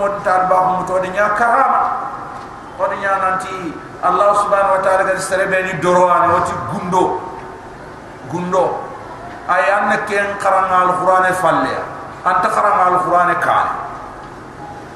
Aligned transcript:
mo 0.00 0.08
tal 0.24 0.48
ba 0.48 0.56
mo 0.72 0.80
to 0.88 0.96
de 1.04 1.12
nya 1.12 1.36
karama 1.36 2.08
de 2.80 2.96
nya 2.96 3.12
nanti 3.20 3.52
allah 4.00 4.32
subhanahu 4.40 4.80
wa 4.80 4.82
ta'ala 4.82 5.04
ga 5.04 5.20
sere 5.20 5.44
be 5.52 5.60
ni 5.68 5.76
dorwane 5.84 6.32
wati 6.32 6.56
gundo 6.72 7.20
gundo 8.32 8.64
ay 9.44 9.68
an 9.68 9.92
ken 10.08 10.40
qaranga 10.40 10.88
al 10.88 10.92
qur'an 10.96 11.26
falle. 11.36 11.76
Anta 12.24 12.48
qaranga 12.48 12.84
al 12.88 12.98
qur'an 13.04 13.30
ka 13.44 13.58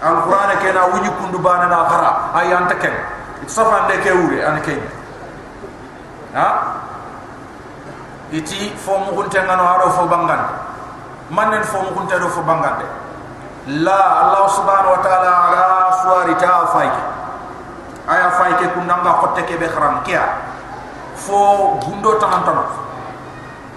al 0.00 0.16
qur'an 0.24 0.50
ken 0.64 0.76
a 0.80 0.88
wuni 0.88 1.10
kundu 1.20 1.38
bana 1.44 1.68
na 1.68 1.84
qara 1.84 2.10
ay 2.40 2.48
anta 2.56 2.74
ken 2.80 2.96
safa 3.44 3.84
de 3.92 4.00
ke 4.00 4.10
wure 4.16 4.40
an 4.40 4.56
ken 4.64 4.80
ha? 6.32 6.48
Iti 8.32 8.72
fo 8.80 8.96
mu 9.04 9.12
kunte 9.12 9.36
ngano 9.44 9.62
haro 9.68 9.90
fo 9.92 10.08
bangan. 10.08 10.40
Manen 11.28 11.62
fo 11.62 11.84
mu 11.84 11.92
kunta 11.92 12.16
do 12.18 12.28
fo 12.32 12.40
bangande 12.40 13.03
لا 13.64 14.00
الله 14.20 14.44
سبحانه 14.48 14.90
وتعالى 14.92 15.30
على 15.32 15.64
سوار 16.04 16.28
تا 16.36 16.64
فايك. 16.64 16.96
ايا 18.12 18.28
فايك 18.28 18.60
كون 18.76 18.84
نغا 18.84 19.12
خوتك 19.24 19.52
بي 19.56 19.68
خرام 19.72 20.04
كيا؟ 20.04 20.20
فو 21.16 21.80
غوندو 21.80 22.20
تان 22.20 22.44
تان 22.44 22.60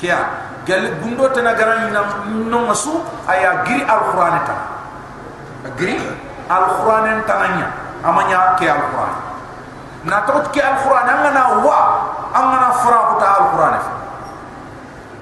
كيا؟ 0.03 0.20
گل 0.67 0.84
غوندو 0.99 1.31
تنا 1.31 1.55
گران 1.55 1.93
نام 1.95 2.07
نو 2.52 2.67
مسو 2.67 2.99
ايا 3.31 3.63
غري 3.63 3.88
القرآن 3.88 4.35
تا. 4.43 4.55
غري 5.79 5.95
القرآن 6.51 7.23
تانيا 7.23 7.67
أمانيا 8.04 8.59
كيا 8.59 8.76
القرآن. 8.76 9.15
نا 10.04 10.20
توت 10.27 10.51
كي 10.51 10.67
القرآن. 10.67 11.07
أنا 11.09 11.29
نا 11.31 11.43
وا. 11.63 11.79
أنا 12.35 12.55
نا 12.59 12.70
فرا 12.84 12.99
بوتا 13.07 13.27
القرآن. 13.40 13.76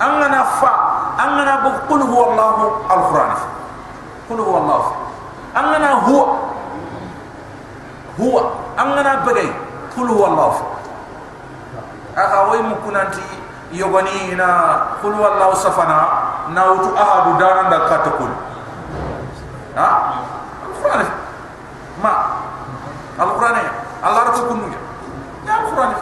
أنا 0.02 0.27
نا 0.27 0.41
فا. 0.57 0.73
أنا 1.21 1.41
نا 1.45 1.55
بقول 1.62 2.02
هو 2.02 2.21
الله 2.34 2.49
القرآن. 2.90 3.32
فيه. 3.38 3.55
قل 4.30 4.41
هو 4.41 4.56
الله 4.59 4.83
أننا 5.56 5.91
هو 5.92 6.27
هو 8.20 8.51
أننا 8.79 9.15
بقي 9.27 9.49
قل 9.96 10.09
هو 10.10 10.26
الله 10.26 10.52
أخوي 12.18 12.63
مكون 12.63 12.96
أنت 12.96 13.15
يغني 13.73 14.32
إنا 14.32 14.51
قل 15.02 15.13
هو 15.13 15.26
الله 15.32 15.54
سفنا 15.54 16.09
ناوت 16.49 16.85
أحد 16.99 17.38
دارا 17.38 17.63
دكا 17.63 17.96
تقول 17.96 18.30
ها 19.76 19.88
القرآن 20.66 21.07
ما 22.02 22.13
القرآن 23.21 23.57
الله 24.07 24.23
ركو 24.23 24.54
يا 25.46 25.54
القرآن 25.60 25.93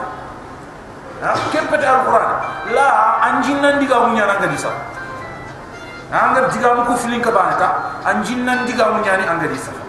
ها 1.22 1.34
كيف 1.52 1.72
بدأ 1.72 1.90
القرآن 2.00 2.30
لا 2.72 2.88
أنجينا 3.28 3.76
نديك 3.76 3.92
أمنيا 3.92 4.26
نغدي 4.26 4.56
سا 4.56 4.70
anga 6.13 6.45
diga 6.53 6.77
mu 6.77 6.85
ko 6.85 6.93
filin 7.01 7.21
ka 7.21 7.31
bana 7.33 7.57
ta 7.57 7.67
anjin 8.05 8.45
nan 8.45 8.65
diga 8.69 8.93
mu 8.93 9.01
nyani 9.01 9.25
anga 9.25 9.47
di 9.49 9.57
safa 9.57 9.81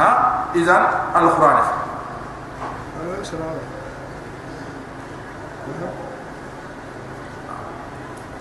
ha? 0.00 0.08
Idan 0.56 0.82
al 1.12 1.28
qur'an 1.36 1.58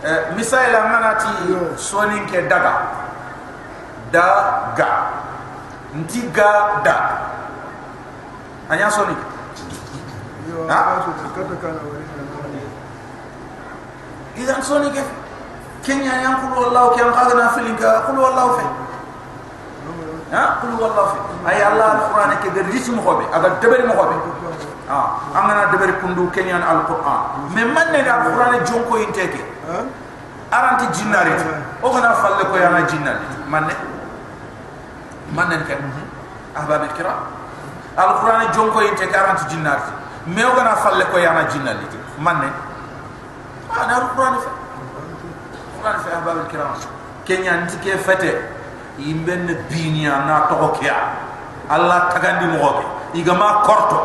eh 0.03 0.21
misaila 0.35 0.79
manati 0.87 1.31
sonin 1.75 2.23
ke 2.27 2.47
daga? 2.47 2.73
Da. 4.13 4.27
Ga 4.77 5.13
ntiga 5.93 6.81
da 6.81 6.97
anya 8.69 8.89
sonik 8.89 9.17
ha 10.65 10.79
idan 14.33 14.61
sonik 14.65 14.93
ke 14.97 15.03
كنيا 15.85 16.15
ينقل 16.23 16.51
والله 16.57 16.95
كان 16.95 17.13
قادنا 17.13 17.47
في 17.47 17.59
لك 17.61 17.83
قل 17.83 18.19
والله 18.19 18.47
في 18.57 18.63
ها 20.33 20.45
قل 20.63 20.71
والله 20.83 21.05
في 21.05 21.17
اي 21.49 21.67
الله 21.67 21.91
القران 21.93 22.31
كدر 22.43 22.61
جسم 22.73 23.01
خوبي 23.05 23.25
اگر 23.33 23.49
دبر 23.61 23.87
مخوبي 23.87 24.15
آه 24.89 25.07
امنا 25.35 25.63
دبر 25.75 25.91
كندو 26.01 26.29
كنيا 26.35 26.57
القران 26.57 27.21
من 27.55 27.67
من 27.67 27.95
القران 27.95 28.63
جونكو 28.63 28.95
ينتكي 28.97 29.43
aranti 30.53 30.85
jinnari 30.93 31.31
o 31.81 31.89
kana 31.89 32.13
falle 32.13 32.43
ko 32.45 32.55
yana 32.57 32.81
jinnali 32.85 33.25
manne 33.49 33.73
manne 35.33 35.57
ke 35.65 35.73
ahbab 36.55 36.81
alkiram 36.85 37.19
alquran 37.97 38.53
jonko 38.53 38.79
inte 38.85 39.05
aranti 39.09 39.45
jinnari 39.49 39.81
me 40.27 40.43
o 40.45 40.51
kana 40.53 40.75
falle 40.75 41.05
ko 41.11 41.17
yana 41.17 41.43
jinnali 41.49 41.85
manne 42.19 42.49
ana 43.81 43.93
alquran 44.01 44.35
fa 44.45 44.49
Quran 45.83 45.99
fi 45.99 46.09
ahbab 46.15 46.47
al-kiram 46.47 46.79
kenya 47.27 47.67
ntike 47.67 47.99
fete? 48.07 48.39
Imben 49.03 49.51
binia 49.67 50.23
na 50.23 50.47
to 50.47 50.55
kya 50.79 50.95
Allah 51.67 52.07
tagandi 52.07 52.55
mo 52.55 52.79
ke? 52.79 53.19
Igama 53.19 53.67
korto. 53.67 53.99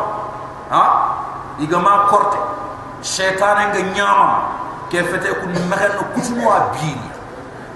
Ha? 0.75 0.83
Igama 1.63 2.11
korte. 2.11 2.35
Shaytan 2.99 3.71
nga 3.71 3.79
nyama 3.95 4.27
ke 4.91 5.07
fete 5.07 5.39
ku 5.39 5.47
mehen 5.71 5.91
no 5.95 6.03
kutumo 6.11 6.51
abini 6.51 7.07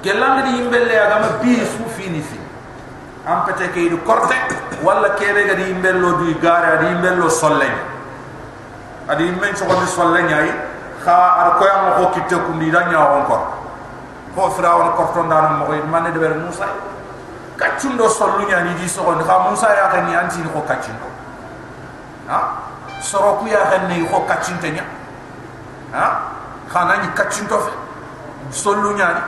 gelang 0.03 0.43
di 0.51 0.59
imbelle 0.59 0.99
agama 0.99 1.39
bi 1.39 1.63
su 1.63 1.87
fini 1.95 2.19
fi. 2.19 2.35
Am 3.23 3.47
pete 3.47 3.71
ke 3.71 3.87
du 3.87 4.03
korte. 4.03 4.35
Wala 4.83 5.15
kebe 5.15 5.47
ga 5.47 5.55
di 5.55 5.71
imbello 5.71 6.19
du 6.19 6.27
gara 6.43 6.75
di 6.83 6.91
imbello 6.91 7.31
solle 7.31 7.71
adi 9.07 9.31
men 9.31 9.55
so 9.55 9.63
ko 9.63 9.79
di 9.79 9.87
solle 9.87 10.27
nyai 10.27 10.51
kha 11.07 11.15
ar 11.39 11.55
ko 11.55 11.63
yam 11.63 11.83
ko 11.95 12.03
kitte 12.19 12.35
ku 12.35 12.51
ndi 12.59 12.67
da 12.67 12.91
nyaawon 12.91 13.23
ko 13.31 13.62
ko 14.35 14.49
firawon 14.51 14.93
korton 14.97 15.29
dano 15.29 15.57
mo 15.57 15.65
ko 15.65 15.73
manne 15.87 16.11
de 16.11 16.19
ber 16.19 16.35
musa? 16.35 16.67
Kaccundo 17.57 18.09
sollu 18.09 18.45
nyani 18.49 18.73
di 18.75 18.87
so 18.87 19.05
on 19.05 19.21
ha 19.21 19.49
musa 19.49 19.69
ya 19.73 19.89
kan 19.89 20.05
ni 20.09 20.15
anti 20.15 20.41
ko 20.41 20.61
kaccindo 20.65 21.05
ha? 22.27 22.39
Soro 23.01 23.37
ku 23.39 23.47
ya 23.47 23.61
kan 23.69 23.87
ni 23.87 24.05
ko 24.09 24.25
kaccinte 24.25 24.73
nya 24.73 24.83
ha? 25.93 26.05
Khana 26.67 27.05
ni 27.05 27.07
kaccinto 27.13 27.59
fe 27.59 27.71
sollu 28.49 28.97
nyani 28.97 29.21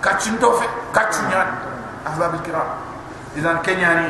kaccinto 0.00 0.52
fe 0.56 0.66
kaccu 0.92 1.22
nyani 1.28 1.52
ahbab 2.06 2.40
kiram 2.44 2.68
idan 3.36 3.60
kenyani 3.60 4.08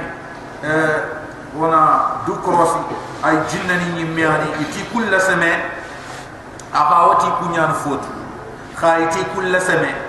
euh 0.62 1.26
wana 1.56 2.22
du 2.26 2.36
krosi 2.44 2.78
ay 3.24 3.36
jinnani 3.48 3.92
ni 3.96 4.04
miani 4.04 4.46
iti 4.60 4.84
kulla 4.92 5.20
semaine 5.20 5.62
akawati 6.72 7.26
kunyan 7.40 7.72
fotu 7.74 8.08
khayti 8.76 9.24
kulla 9.34 9.60
semaine 9.60 10.05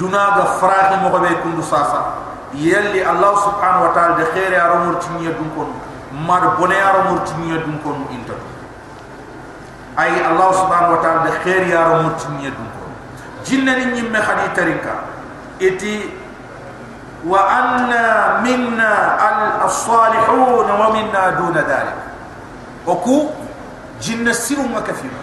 دنا 0.00 0.24
غفراغ 0.24 0.96
مغبي 1.02 1.34
كندو 1.44 1.62
ساسا 1.62 2.14
يلي 2.54 3.10
الله 3.10 3.32
سبحانه 3.46 3.80
وتعالى 3.84 4.14
دي 4.14 4.24
خير 4.34 4.52
يا 4.52 4.66
رمور 4.72 4.94
تنية 4.94 5.30
دنكون 5.30 5.68
مار 6.26 6.48
بني 6.60 6.74
يا 6.74 6.90
رمور 6.92 7.18
تنية 7.18 7.56
دنكون 7.56 8.06
انت 8.10 8.30
اي 9.98 10.26
الله 10.30 10.52
سبحانه 10.52 10.90
وتعالى 10.92 11.30
دي 11.30 11.38
خير 11.44 11.62
يا 11.66 11.82
رمور 11.88 12.12
تنية 12.12 12.48
دنكون 12.48 12.90
جنة 13.46 13.72
نيني 13.78 14.02
مخدي 14.10 14.48
تريكا 14.56 14.94
اتي 15.62 16.10
وأن 17.26 17.90
منا 18.44 19.64
الصالحون 19.64 20.70
ومنا 20.70 21.30
دون 21.30 21.56
ذلك 21.56 21.96
وكو 22.86 23.30
جنة 24.02 24.32
سيرو 24.32 24.62
مكفينا 24.62 25.22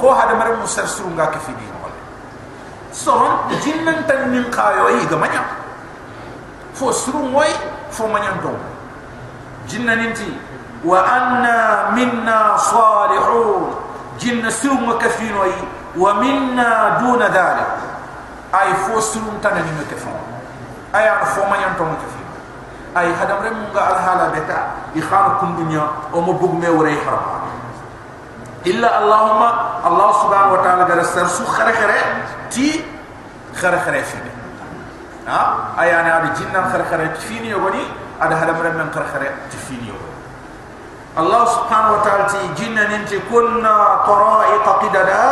خو 0.00 0.10
هذا 0.10 0.34
مرمو 0.34 0.66
سرسرو 0.66 1.08
مكفينا 1.08 1.77
سرم 2.92 3.38
جنن 3.64 4.06
تنن 4.06 4.44
قايو 4.50 4.88
اي 4.88 5.06
غمانيا 5.06 5.44
فو 6.74 6.92
سرم 6.92 7.34
وي 7.34 7.52
فو 7.90 8.06
مانيان 8.06 8.40
دو 8.42 8.54
جنن 9.68 9.88
انتي 9.88 10.32
وانا 10.84 11.90
منا 11.90 12.56
صالحون 12.56 13.74
جنن 14.20 14.50
سرم 14.50 14.88
وكفين 14.88 15.36
وي 15.36 15.52
ومنا 15.96 16.98
دون 17.00 17.22
ذلك 17.22 17.70
اي 18.54 18.74
فو 18.74 19.00
سرم 19.00 19.38
تنن 19.42 19.68
مكفين 19.80 20.18
اي 20.94 21.26
فو 21.26 21.42
مانيان 21.50 21.72
دو 21.78 21.84
مكفين 21.84 22.28
اي 22.96 23.12
هذا 23.14 23.34
مرمونغا 23.40 23.90
الهالة 23.90 24.28
بتا 24.28 24.60
يخانو 24.96 25.38
كن 25.40 25.56
دنيا 25.56 25.86
ومبوغمي 26.14 26.68
وريح 26.68 27.02
ربانيا 27.06 27.47
illa 28.68 28.88
allahumma 29.00 29.48
allah 29.88 30.08
subhanahu 30.20 30.56
wa 30.56 30.62
ta'ala 30.62 30.84
gara 30.84 31.04
sar 31.04 31.28
su 31.28 31.44
khare 31.44 31.72
khare 31.72 32.00
ti 32.52 32.84
khare 33.56 33.78
khare 33.84 34.02
fi 34.04 34.18
ha 35.26 35.72
ayani 35.80 36.10
adi 36.10 36.28
jinnan 36.42 36.68
khare 36.72 36.84
khare 36.90 37.06
ti 37.16 37.20
fini 37.28 37.48
yogoni 37.54 37.82
ada 38.20 38.34
hadam 38.36 38.60
rem 38.60 38.76
men 38.76 38.88
khare 38.92 39.08
khare 39.12 39.28
ti 39.50 39.56
fini 39.56 39.88
yogoni 39.88 40.16
allah 41.16 41.42
subhanahu 41.56 41.96
wa 41.96 42.02
ta'ala 42.04 42.24
ti 42.28 42.40
jinnan 42.60 42.92
inti 43.00 43.16
kunna 43.32 44.04
tara'iq 44.04 44.66
qidada 44.84 45.24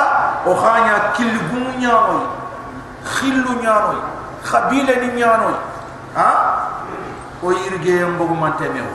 o 0.48 0.52
khanya 0.54 0.96
kil 1.18 1.34
gunya 1.52 1.94
moy 2.08 2.24
khillu 3.14 3.52
nyanoy 3.62 4.00
khabila 4.42 4.94
ni 5.02 5.08
nyanoy 5.20 5.56
ha 6.14 6.30
o 7.42 7.52
yirge 7.52 8.04
mbogu 8.14 8.34
manteme 8.34 8.80
o 8.82 8.94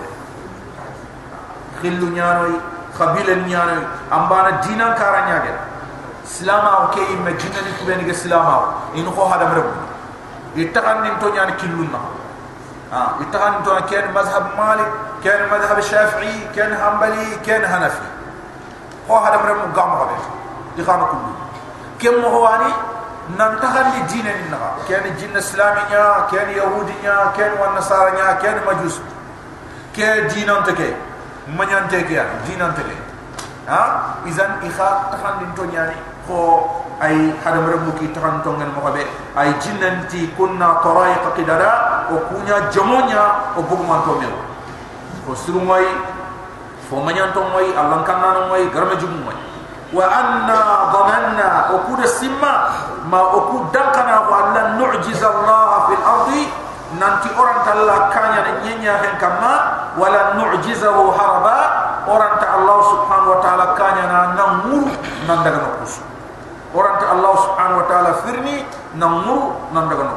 khillu 1.79 2.11
nyanoy 2.11 2.55
khabila 3.00 3.34
ni 3.34 3.50
nyanoy 3.52 3.82
ambana 4.10 4.50
dinan 4.62 4.94
karanya 4.94 5.42
gel 5.44 5.58
silama 6.24 6.70
o 6.84 6.88
ke 6.94 7.00
imme 7.12 7.32
jinnani 7.40 7.70
kubeni 7.78 8.04
ge 8.04 8.14
silama 8.14 8.54
o 8.58 8.64
in 8.94 9.06
ko 9.12 9.28
hada 9.28 9.46
mreb 9.52 9.68
itakan 10.56 11.02
nin 11.02 11.18
to 11.20 11.30
nyani 11.30 11.52
killunna 11.60 12.16
اه 12.92 13.10
يتغن 13.20 13.64
تو 13.64 13.80
كان 13.90 14.14
مذهب 14.14 14.46
مالك 14.58 14.90
كان 15.24 15.50
مذهب 15.50 15.78
الشافعي 15.78 16.54
كان 16.56 16.76
حنبلي 16.76 17.36
كان 17.46 17.66
حنفي 17.66 18.06
هو 19.10 19.18
هذا 19.18 19.36
من 19.36 19.72
قام 19.72 19.92
غبي 19.92 20.14
يخان 20.78 20.98
كله 20.98 21.32
كم 22.00 22.24
هو 22.24 22.46
اني 22.46 22.72
ننتهن 23.38 24.00
الدين 24.00 24.26
النغا 24.26 24.70
كان 24.88 25.04
الدين 25.04 25.30
الاسلامي 25.30 25.80
كان 26.32 26.50
يهودي 26.50 26.92
كان 27.36 27.52
والنصارى 27.60 28.10
كان 28.42 28.60
مجوس 28.66 29.00
كان 29.96 30.28
manyan 31.49 31.89
tekiya 31.89 32.45
jinante 32.45 32.85
tele 32.85 32.95
ha? 33.65 33.81
Izan 34.29 34.61
ikha 34.61 35.09
tahan 35.09 35.41
din 35.41 35.51
to 35.57 35.63
nyani 35.65 35.97
ko 36.29 36.69
ay 37.01 37.33
hadam 37.41 37.65
rebu 37.65 37.97
ki 37.97 38.13
tahan 38.13 38.45
to 38.45 38.53
ngal 38.53 38.69
mokabe 38.77 39.01
ay 39.33 39.49
jinanti 39.57 40.29
kunna 40.37 40.81
torai 40.85 41.17
qidara 41.33 42.05
o 42.13 42.21
kunya 42.29 42.69
jomonya 42.69 43.53
o 43.57 43.61
bugman 43.65 44.05
to 44.05 44.13
mel 44.21 44.33
ko 45.25 45.33
suru 45.33 45.61
fo 46.91 46.99
manyan 46.99 47.31
moy 47.31 47.71
allah 47.71 48.03
kan 48.03 48.19
nan 48.19 48.51
moy 48.51 48.67
garma 48.69 48.99
jum 48.99 49.09
moy 49.23 49.37
wa 49.95 50.05
anna 50.11 50.91
dhananna 50.91 51.47
o 51.71 51.87
kuda 51.87 52.03
simma 52.03 52.53
ma 53.07 53.21
o 53.31 53.39
kudakana 53.47 54.27
wa 54.27 54.35
allah 54.43 54.63
nu'jiza 54.75 55.23
allah 55.23 55.87
fil 55.87 56.03
ardi 56.03 56.41
nanti 56.99 57.29
orang 57.37 57.63
ta 57.63 57.71
Allah 57.77 58.11
kanya 58.11 58.39
ne 58.43 58.51
nyenya 58.67 58.93
hen 58.99 59.15
kama 59.21 59.53
wala 59.95 60.35
nu'jizahu 60.35 61.13
haraba 61.15 61.57
orang 62.09 62.33
ta 62.41 62.59
Allah 62.59 62.77
subhanahu 62.91 63.31
wa 63.37 63.39
ta'ala 63.39 63.65
kanya 63.79 64.03
na 64.09 64.19
ngamur 64.35 64.89
nan 65.29 65.37
daga 65.45 65.71
orang 66.75 66.95
ta 66.99 67.05
Allah 67.15 67.33
subhanahu 67.47 67.79
wa 67.79 67.87
ta'ala 67.87 68.11
firni 68.27 68.65
namur 68.99 69.55
nan 69.71 69.87
daga 69.87 70.07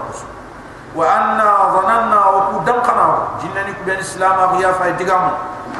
wa 0.95 1.03
anna 1.11 1.49
dhananna 1.75 2.19
wa 2.23 2.41
kudankana 2.55 3.07
jinnani 3.43 3.75
ku 3.75 3.83
ben 3.83 3.99
islam 3.99 4.35
abu 4.39 4.63
ya 4.63 4.71
fa 4.79 4.87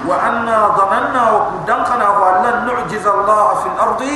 wa 0.05 0.15
anna 0.19 0.75
dhananna 0.75 1.23
wa 1.31 1.41
kudankana 1.55 2.07
wa 2.19 2.31
lan 2.43 2.57
nu'jiza 2.67 3.09
Allah 3.15 3.63
fil 3.63 3.79
ardi 3.79 4.15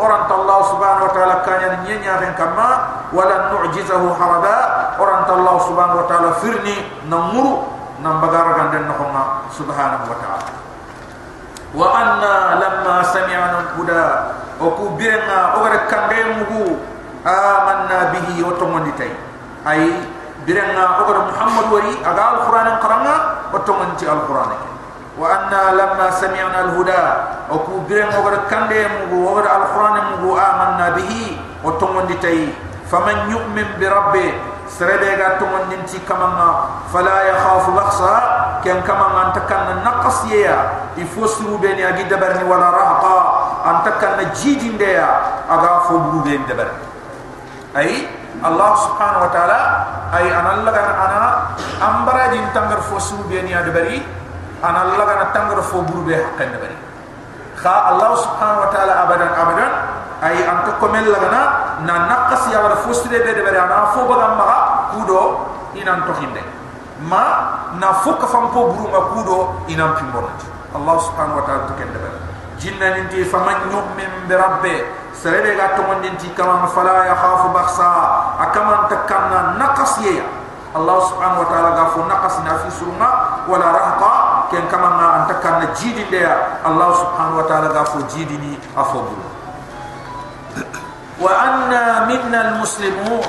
orang 0.00 0.24
Allah 0.32 0.58
subhanahu 0.72 1.06
wa 1.06 1.12
ta'ala 1.12 1.36
kanya 1.44 1.84
nyenya 1.84 2.16
ren 2.24 2.32
kama 2.32 2.68
wala 3.12 3.52
nu'jizahu 3.52 4.16
haraba 4.16 4.56
orang 4.96 5.28
Allah 5.28 5.56
subhanahu 5.68 6.00
wa 6.00 6.06
ta'ala 6.08 6.30
firni 6.40 6.88
namuru 7.04 7.68
nam 8.00 8.24
bagaragan 8.24 8.72
den 8.72 8.84
nokonga 8.88 9.52
subhanahu 9.52 10.08
wa 10.08 10.16
ta'ala. 10.16 10.48
Wa 11.76 11.86
anna 11.92 12.34
lamma 12.58 12.96
sami'ana 13.12 13.56
al-huda. 13.68 14.04
Oku 14.60 14.96
bienna 14.96 15.56
ogare 15.56 15.88
kande 15.88 16.20
mugu 16.36 16.76
amanna 17.24 18.12
bihi 18.12 18.44
otomondi 18.44 18.92
ay 19.64 20.04
birenga 20.44 21.04
ogare 21.04 21.28
muhammad 21.32 21.66
wari 21.68 21.92
aga 22.00 22.22
al-qur'an 22.40 22.68
qaranga 22.80 23.14
otomondi 23.52 24.04
al-qur'an. 24.08 24.79
وأنا 25.18 25.62
لما 25.74 26.06
سمعنا 26.10 26.60
الهدى 26.60 27.04
أكو 27.50 27.88
برن 27.88 28.10
وغر 28.14 28.34
كنده 28.50 28.88
مغو 28.88 29.18
وغر 29.26 29.46
القرآن 29.46 29.96
مغو 30.14 30.38
آمنا 30.38 30.88
به 30.96 31.12
وطمون 31.64 32.06
دي 32.06 32.54
فمن 32.90 33.16
يؤمن 33.30 33.66
بربه 33.80 34.28
سربيغا 34.70 35.28
تمون 35.42 35.62
نمتي 35.70 35.98
كما 36.06 36.54
فلا 36.94 37.18
يخاف 37.30 37.70
بخصا 37.70 38.16
كان 38.64 38.80
كما 38.82 39.26
أنت 39.26 39.38
كان 39.50 39.82
نقص 39.84 40.24
يا 40.30 40.56
يفوسرو 40.96 41.56
بيني 41.58 41.88
أجي 41.88 42.02
دبرني 42.06 42.44
ولا 42.44 42.70
رهقا. 42.70 43.18
أنت 43.66 43.86
كان 44.00 44.18
جيجين 44.34 44.78
ديا. 44.78 45.10
أغا 45.50 45.78
فوبو 45.88 46.18
بين 46.22 46.46
دبر 46.46 46.68
أي؟ 47.76 48.08
الله 48.46 48.70
سبحانه 48.74 49.18
وتعالى 49.24 49.60
أي 50.16 50.26
أنا 50.34 50.62
لغن 50.62 50.88
أنا 51.06 51.20
أمبرا 51.82 52.26
جين 52.26 52.46
تنغر 52.54 52.80
فوسرو 52.80 53.22
بيني 53.28 53.58
أدبري. 53.58 54.02
Be 54.60 54.66
adbari 54.66 54.84
anallah 54.84 55.04
kan 55.08 55.32
tangar 55.32 55.60
fo 55.64 55.82
buru 55.82 56.04
be 56.04 56.14
hakkan 56.14 56.52
debari 56.52 56.76
kha 57.56 57.74
allah 57.96 58.10
subhanahu 58.20 58.60
wa 58.64 58.70
ta'ala 58.72 58.92
abadan 59.08 59.30
abadan 59.32 59.72
ay 60.20 60.36
anta 60.44 60.72
komel 60.76 61.04
lagana 61.08 61.42
na 61.88 61.94
nakas 62.08 62.52
ya 62.52 62.60
wala 62.60 62.76
fo 62.84 62.92
suru 62.92 63.16
be 63.16 63.32
debari 63.32 63.56
ana 63.56 63.92
fo 63.96 64.04
bagam 64.04 64.36
ma 64.36 64.46
kudo 64.92 65.20
inan 65.76 66.04
to 66.04 66.12
hinde 66.20 66.42
ma 67.08 67.24
na 67.80 67.92
fukka 68.04 68.28
fam 68.28 68.52
po 68.52 68.72
buru 68.76 68.92
ma 68.92 69.00
kudo 69.16 69.64
inan 69.72 69.96
pimbonati. 69.96 70.44
Allah 70.70 70.96
subhanahu 71.02 71.40
wa 71.40 71.44
ta'ala 71.48 71.62
to 71.66 71.74
ken 71.80 71.88
debari 71.90 72.18
jinna 72.60 72.92
ninti 73.00 73.24
faman 73.24 73.72
yu'min 73.72 74.28
bi 74.28 74.34
rabbi 74.36 74.76
serebe 75.16 75.56
ga 75.56 75.74
to 75.74 75.82
mondinti 75.88 76.28
kama 76.36 76.68
fala 76.68 77.08
ya 77.08 77.16
khafu 77.16 77.48
bakhsa 77.56 77.88
akama 78.36 78.84
takanna 78.92 79.56
naqasiya 79.56 80.24
Allah 80.70 81.02
subhanahu 81.10 81.42
wa 81.42 81.48
ta'ala 81.50 81.70
ga 81.74 81.84
fu 81.90 81.98
naqas 82.06 82.36
na 82.46 82.60
fi 82.62 82.68
surma 82.70 83.08
wala 83.50 83.66
rahqa 83.74 84.12
ken 84.50 84.66
kama 84.68 84.88
na 84.98 85.06
antakanna 85.22 85.66
jidi 85.78 86.04
ndeya 86.04 86.62
Allah 86.66 86.90
subhanahu 86.98 87.36
wa 87.38 87.46
ta'ala 87.46 87.68
ga 87.72 87.84
fu 87.84 88.02
jidi 88.02 88.36
ni 88.38 88.58
afobu 88.76 89.16
wa 91.20 91.30
anna 91.42 92.06
minna 92.06 92.38
almuslimun 92.50 93.22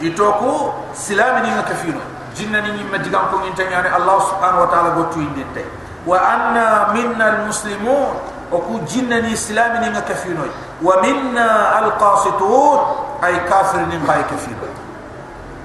itoku 0.00 0.72
silami 0.92 1.46
ni 1.48 1.62
kafiro 1.62 2.00
jinna 2.34 2.60
ni 2.60 2.84
majigam 2.90 3.30
ko 3.30 3.38
ngintanyane 3.42 3.88
Allah 3.88 4.18
subhanahu 4.26 4.60
wa 4.66 4.70
ta'ala 4.70 4.90
go 4.98 5.04
tuinde 5.14 5.64
wa 6.06 6.16
anna 6.18 6.92
minna 6.94 7.24
almuslimun 7.42 8.38
oku 8.52 8.80
jinna 8.88 9.20
ni 9.20 9.32
islami 9.32 9.78
ni 9.86 10.00
kafino 10.02 10.44
wa 10.82 10.94
minna 11.02 11.76
alqasitun 11.84 12.78
ay 13.22 13.34
kafir 13.48 13.84
ni 13.92 13.98
bay 14.08 14.22
kafino 14.24 14.66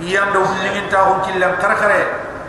iyande 0.00 0.38
wulingin 0.38 0.86
ta 0.90 1.02
hon 1.10 1.20
kille 1.26 1.46
karkhare 1.60 2.00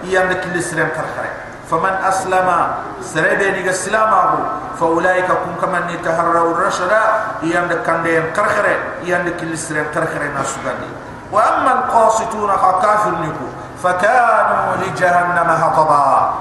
iyande 0.06 0.36
kille 0.46 0.62
siren 0.62 0.90
karkhare 0.94 1.30
faman 1.70 1.94
aslama 2.06 2.58
sarebe 3.02 3.52
ni 3.58 3.64
gaslama 3.66 4.20
bu 4.32 4.40
fa 4.80 4.86
ulaika 4.86 5.34
kum 5.44 5.58
kaman 5.58 5.90
ni 5.90 5.98
taharraw 6.06 6.54
rashada 6.54 7.02
iyande 7.44 7.76
kande 7.84 8.14
karkhare 8.38 9.02
iyande 9.04 9.32
kille 9.42 9.58
siren 9.58 9.90
karkhare 9.94 10.30
na 10.38 10.46
sugandi 10.46 10.88
wa 11.34 11.42
amma 11.42 11.72
alqasituna 11.84 12.54
fa 12.58 12.72
kafir 12.80 13.18
niku 13.26 13.48
فكانوا 13.78 14.74
ikunya 14.82 14.98
jahannama 14.98 15.54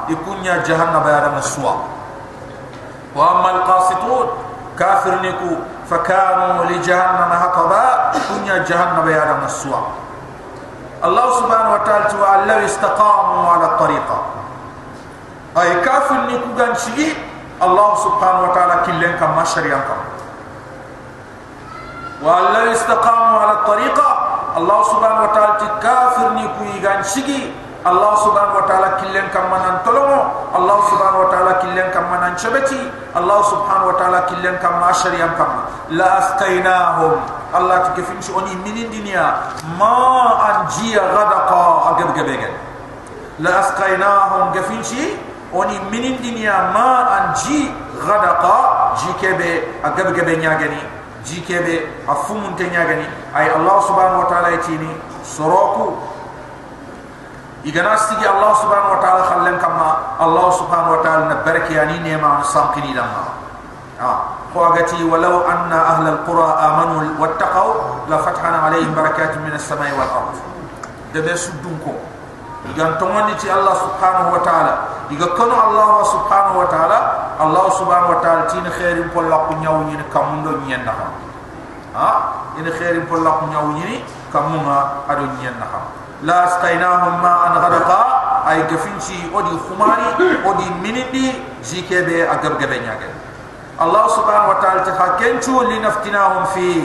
يكون 0.09 0.39
يا 0.45 0.57
جهنم 0.65 1.05
يا 1.05 1.29
مسوا 1.37 1.75
qasitun 3.69 4.27
kafir 4.77 5.21
ni 5.21 5.29
نيكو 5.29 5.53
فكانوا 5.91 6.65
لجهنم 6.65 7.31
حطبا 7.43 8.13
كنيا 8.29 8.59
جهنم 8.59 9.09
يا 9.09 9.41
مسوا 9.45 9.81
الله 11.05 11.27
سبحانه 11.41 11.71
وتعالى 11.75 12.05
تعالى 12.11 12.65
استقاموا 12.65 13.49
على 13.51 13.65
الطريقة 13.65 14.19
أي 15.61 15.81
كاف 15.81 16.13
نيكو 16.13 16.75
شيء 16.75 17.15
الله 17.63 17.95
سبحانه 17.95 18.41
وتعالى 18.51 18.75
كلن 18.87 19.13
كما 19.21 19.45
شريان 19.45 19.81
كما 19.81 20.05
والله 22.23 22.73
استقاموا 22.73 23.39
على 23.41 23.53
الطريقة 23.53 24.09
الله 24.57 24.83
سبحانه 24.83 25.23
وتعالى 25.23 25.55
كافر 25.83 26.29
نيكو 26.35 26.65
شيء 27.03 27.55
الله 27.87 28.13
سبحانه 28.25 28.55
وتعالى 28.59 28.89
كلن 29.01 29.27
كم 29.31 29.47
من 29.47 29.63
الله 30.59 30.79
سبحانه 30.91 31.19
وتعالى 31.23 31.53
كلن 31.63 31.87
كم 31.95 32.05
من 32.11 32.35
شبتي 32.35 32.83
الله 33.15 33.39
سبحانه 33.43 33.85
وتعالى 33.87 34.19
كلن 34.31 34.55
كم 34.59 34.83
شريان 34.93 35.31
كم 35.39 35.51
لا 35.95 36.09
أسقيناهم 36.19 37.15
الله 37.55 37.77
تكفين 37.79 38.19
شو 38.27 38.43
أني 38.43 38.59
من 38.59 38.77
الدنيا. 38.91 39.27
ما 39.79 39.95
أنجي 40.51 40.99
غدقا 40.99 41.65
أجب 41.95 42.09
جبين 42.19 42.53
لا 43.39 43.53
أسقيناهم 43.61 44.51
كفين 44.51 44.83
شي؟ 44.83 45.05
أني 45.55 45.79
من 45.87 46.05
الدنيا. 46.19 46.75
ما 46.75 46.91
أنجي 47.19 47.71
غدقا 48.03 48.59
جي 48.99 49.11
كبه 49.23 49.53
أجب 49.87 50.07
جبين 50.17 50.43
جي 51.27 51.39
كبه 51.47 51.81
أفهمون 52.09 52.59
تنيا 52.59 52.83
أي 53.37 53.47
الله 53.57 53.77
سبحانه 53.81 54.17
وتعالى 54.27 54.49
يتيني. 54.59 54.93
سروكو. 55.23 56.16
Igana 57.67 57.99
sigi 57.99 58.23
allah 58.23 58.55
subhanahu 58.63 58.95
wa 58.95 59.01
ta'ala 59.03 59.23
khallan 59.27 59.59
kama 59.59 59.89
allah 60.23 60.47
subhanahu 60.55 60.95
wa 60.95 61.01
ta'ala 61.03 61.23
na 61.35 61.37
barki 61.43 61.75
yani 61.75 61.99
ne 61.99 62.15
ma 62.15 62.39
samkini 62.47 62.95
lamma 62.95 63.27
ah 63.99 64.39
qawagati 64.55 65.03
walau 65.03 65.43
anna 65.51 65.99
ahla 65.99 66.15
alqura 66.15 66.47
amanu 66.63 67.19
wattaqaw 67.19 68.07
la 68.07 68.23
fathana 68.23 68.71
alayhim 68.71 68.95
barakatun 68.95 69.43
min 69.43 69.59
as-samai 69.59 69.91
wal 69.99 70.07
ard 70.07 70.39
de 71.11 71.19
be 71.27 71.35
sudunko 71.35 71.91
igan 72.71 72.95
tongoni 73.03 73.35
ti 73.35 73.51
allah 73.51 73.75
subhanahu 73.75 74.39
wa 74.39 74.41
ta'ala 74.47 74.75
iga 75.11 75.27
kono 75.35 75.59
allah 75.59 76.07
subhanahu 76.07 76.63
wa 76.63 76.67
ta'ala 76.71 76.99
allah 77.43 77.67
subhanahu 77.75 78.15
wa 78.15 78.19
ta'ala 78.23 78.47
tin 78.47 78.63
khairin 78.79 79.11
pol 79.11 79.27
la 79.27 79.43
kunyaw 79.51 79.83
ni 79.91 79.99
kamundo 80.15 80.55
nyen 80.71 80.87
na 80.87 80.95
ha 81.99 82.11
ina 82.63 82.71
khairin 82.71 83.03
pol 83.11 83.27
la 83.27 83.43
kunyaw 83.43 83.75
ni 83.75 84.07
kamunga 84.31 85.03
ado 85.11 85.27
nyen 85.43 85.59
na 85.59 85.67
ha 85.67 86.06
لا 86.23 86.45
أستيناهم 86.45 87.23
ما 87.23 87.47
أن 87.47 87.53
غرقا. 87.53 88.27
أي 88.51 88.63
كفنشي 88.63 89.19
أدي 89.35 89.59
خماري 89.69 90.39
أدي 90.45 90.71
منيدي 90.71 91.33
جيكي 91.65 92.03
بي 92.03 92.31
أقب 92.31 92.63
قبنيا 92.63 92.99
الله 93.81 94.09
سبحانه 94.09 94.49
وتعالى 94.49 94.81
تخاكنشو 94.81 95.63
نفتناهم 95.63 96.45
فيه 96.45 96.83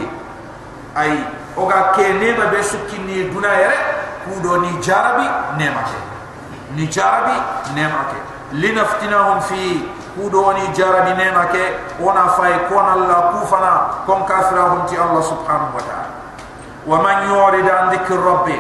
أي 0.98 1.20
أغا 1.58 1.92
كي 1.96 2.14
نيمة 2.14 2.46
بسكيني 2.46 3.30
دونا 3.30 3.60
يري 3.60 3.78
كودو 4.26 4.56
نجاربي 4.56 5.30
نيمة 5.58 5.86
نجاربي 6.78 7.38
نيمة 7.76 8.12
لنفتناهم 8.52 9.40
فيه 9.40 10.02
kudoni 10.12 10.68
jarabi 10.76 11.16
nena 11.16 11.48
نيمة 11.48 11.72
ونا 12.00 12.28
فاي 12.28 12.68
كون 12.70 12.94
الله 12.94 13.32
كوفنا 13.32 13.88
كون 14.06 14.28
kafirahum 14.28 14.84
تي 14.90 15.00
الله 15.00 15.22
سبحانه 15.22 15.70
وتعالى. 15.76 16.12
ومن 16.88 17.18
يورد 17.30 17.70
عن 17.70 17.90
ذكر 17.90 18.20
ربه 18.20 18.60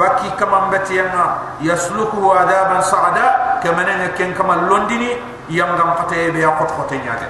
baki 0.00 0.32
kama 0.40 0.72
mbeti 0.72 0.96
yanga 0.96 1.60
yasluku 1.60 2.32
adaban 2.32 2.80
sa'ada 2.80 3.60
kama 3.60 3.84
nanga 3.84 4.08
ken 4.16 4.32
kama 4.32 4.64
londini 4.64 5.12
yangam 5.52 5.92
pate 6.00 6.32
be 6.32 6.40
yakot 6.40 6.72
khote 6.72 6.96
nyaade 7.04 7.28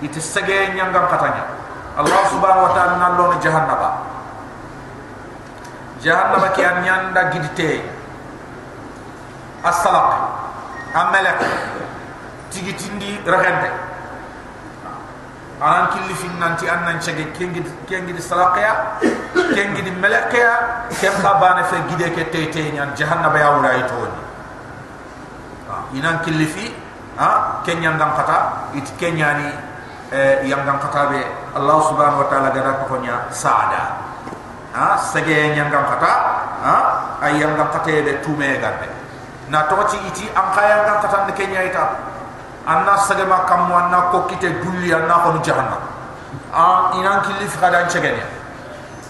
ite 0.00 0.20
sage 0.20 0.72
nyangam 0.72 1.08
katanya. 1.08 1.44
Allah 1.96 2.20
subhanahu 2.28 2.68
wa 2.68 2.72
ta'ala 2.76 2.94
nan 3.00 3.12
lon 3.16 3.40
jahannaba. 3.40 4.04
Jahannama 6.04 6.52
ki 6.52 6.60
an 6.64 6.76
nyanda 6.84 7.32
gidite. 7.32 7.80
Asalak 9.64 10.12
amalak 10.92 11.40
tigitindi 12.52 13.20
ragende 13.24 13.85
anan 15.60 15.88
killi 15.92 16.14
fin 16.14 16.32
nanti 16.36 16.68
an 16.68 16.84
nan 16.84 16.96
chege 17.00 17.32
kengi 17.32 17.64
kengi 17.88 18.12
di 18.12 18.20
salaqya 18.20 19.00
kengi 19.56 19.80
di 19.80 19.92
kem 21.00 21.14
khabane 21.24 21.64
fe 21.64 21.76
gide 21.88 22.12
ke 22.12 22.28
tete 22.28 22.72
nyan 22.76 22.92
jahannama 22.92 23.38
ya 23.40 23.48
wura 23.56 23.70
ito 23.80 23.96
ni 24.04 24.20
inan 25.98 26.20
killi 26.20 26.44
fi 26.44 26.66
ha 27.16 27.60
kenya 27.64 27.96
ngam 27.96 28.12
kata 28.20 28.68
it 28.76 28.84
kenya 29.00 29.28
ni 29.40 29.48
eh, 30.12 30.44
yang 30.44 30.60
ngam 30.68 30.76
kata 30.76 31.00
be 31.10 31.20
allah 31.56 31.78
subhanahu 31.88 32.20
wa 32.22 32.28
taala 32.28 32.52
gada 32.52 32.84
ko 32.84 33.00
nya 33.00 33.32
saada. 33.32 34.04
Ha 34.76 34.92
sege 35.00 35.56
nyangam 35.56 35.88
kata 35.88 36.12
ha 36.60 36.76
ay 37.24 37.40
yangam 37.40 37.72
kata 37.72 38.04
be 38.04 38.12
tume 38.20 38.60
garbe 38.60 38.92
na 39.48 39.64
to 39.72 39.80
ci 39.88 39.96
iti 40.04 40.28
am 40.36 40.52
khaya 40.52 40.84
ngam 40.84 40.98
kata 41.00 41.16
ne 41.24 41.32
kenya 41.32 41.64
ita 41.64 41.84
anna 42.66 42.98
sagema 42.98 43.46
kamu 43.46 43.74
anna 43.74 44.10
ko 44.10 44.26
kite 44.26 44.58
dulli 44.58 44.90
anna 44.92 45.22
ko 45.22 45.32
nu 45.32 45.40
jahanna 45.40 45.78
a 46.52 46.90
inan 46.98 47.22
kilif 47.22 47.54
khada 47.60 47.86
chegene. 47.86 48.22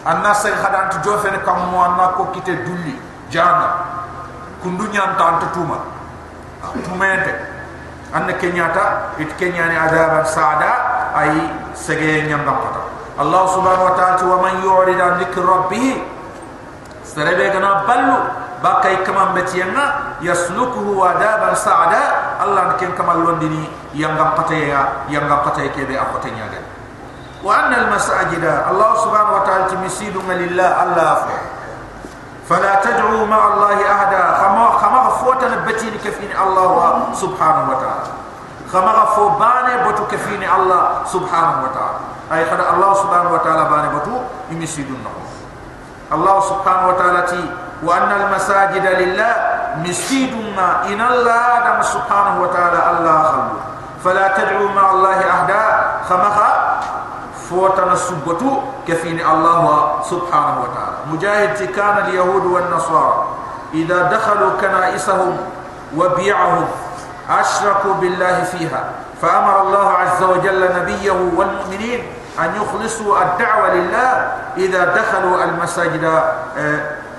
Anna 0.05 0.35
sag 0.35 0.53
khada 0.61 0.93
to 0.93 0.99
jofen 1.03 1.35
kamu 1.41 1.77
anna 1.77 2.13
ko 2.17 2.29
kite 2.37 2.53
dulli 2.69 3.01
jahanna 3.33 3.81
kundunya 4.63 5.01
antanta 5.09 5.49
tuma 5.57 5.81
tumete 6.85 7.33
anna 8.13 8.33
kenyata 8.37 9.17
it 9.19 9.33
kenyani 9.41 9.75
adaba 9.75 10.25
saada 10.25 10.71
ay 11.17 11.33
sege 11.73 12.29
nyamba 12.29 12.53
pata. 12.53 12.83
Allah 13.17 13.49
subhanahu 13.49 13.89
wa 13.89 13.95
ta'ala 13.97 14.25
wa 14.29 14.39
man 14.45 14.61
yu'rid 14.61 15.01
an 15.01 15.17
dhikri 15.19 15.41
rabbih 15.41 16.05
sarebe 17.03 17.49
kana 17.53 17.89
ballu 17.89 18.46
bakai 18.67 19.07
kamam 19.07 19.31
betiyanga 19.39 20.19
yasluquhu 20.19 20.99
adaban 21.07 21.55
sa'ada. 21.55 22.35
Allah 22.43 22.75
nken 22.75 22.99
kamal 22.99 23.23
londini 23.23 23.71
yang 23.95 24.19
gampate 24.19 24.75
ya 24.75 25.07
yang 25.07 25.31
gampate 25.31 25.71
kebe 25.73 25.95
akote 25.95 26.29
nyaga 26.35 26.61
wa 27.47 27.53
anna 27.55 27.87
al 27.87 27.89
Allah 27.95 28.91
subhanahu 29.01 29.39
wa 29.39 29.43
ta'ala 29.47 29.71
timisidu 29.71 30.19
lillah 30.19 30.71
Allah 30.83 31.11
fa 31.25 31.39
fala 32.51 32.83
taj'u 32.83 33.23
ma 33.31 33.39
Allah 33.55 33.79
ahada 33.79 34.23
khama 34.43 34.65
khama 34.83 35.01
fotan 35.23 35.55
betini 35.63 35.97
kefini 36.03 36.35
Allah 36.35 37.07
subhanahu 37.15 37.71
wa 37.71 37.79
ta'ala. 37.79 38.07
Khama 38.67 39.15
fo 39.15 39.39
bane 39.39 39.87
botu 39.87 40.11
kefini 40.11 40.43
Allah 40.43 41.07
subhanahu 41.07 41.67
wa 41.67 41.71
ta'ala. 41.71 42.01
Ay 42.35 42.43
khada 42.51 42.75
Allah 42.75 42.91
subhanahu 42.99 43.39
wa 43.39 43.43
ta'ala 43.47 43.63
bane 43.71 43.89
botu 43.95 44.15
imisidu 44.51 44.99
Allah 46.11 46.37
subhanahu 46.43 46.95
wa 46.95 46.97
ta'ala 46.99 47.21
ti 47.31 47.39
ta 47.39 47.66
wa 47.82 47.92
anna 47.98 48.16
al 48.26 48.28
masajid 48.34 48.84
lillah 48.84 49.34
misidun 49.82 50.54
ma 50.56 50.86
in 50.92 51.00
allah 51.02 51.64
dam 51.66 51.80
subhanahu 51.82 52.46
wa 52.46 52.50
ta'ala 52.54 52.80
allah 52.94 53.18
khallu 53.32 53.58
fala 54.04 54.26
tad'u 54.38 54.68
ma 54.76 54.84
allah 54.96 55.18
ahda 55.18 55.64
khamaha 56.06 56.50
fotana 57.48 57.96
subatu 57.98 58.62
kafini 58.88 59.24
allah 59.24 60.00
subhanahu 60.06 60.68
wa 60.68 60.70
ta'ala 60.76 60.98
mujahid 61.10 61.58
kana 61.74 62.06
al 62.06 62.12
yahud 62.14 62.46
wan 62.48 62.68
nasara 62.70 63.32
idha 63.74 64.12
dakhalu 64.12 64.56
kana'isahum 64.60 65.36
wa 65.96 66.14
bi'ahum 66.16 66.68
ashraku 67.28 67.98
billahi 68.04 68.46
fiha 68.52 69.02
فأمر 69.22 69.62
الله 69.62 69.88
عز 69.90 70.24
وجل 70.24 70.62
نبيه 70.82 71.12
والمؤمنين 71.38 72.02
أن 72.40 72.50
يخلصوا 72.58 73.22
الدعوة 73.22 73.74
لله 73.74 74.12
إذا 74.58 74.82
دخلوا 74.98 75.44
المساجد 75.44 76.06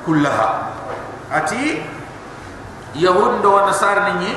kullaha. 0.08 0.72
Ati 1.28 1.84
yahundo 2.96 3.52
wa 3.52 3.68
nasar 3.68 4.16
ni 4.16 4.24
ni 4.24 4.32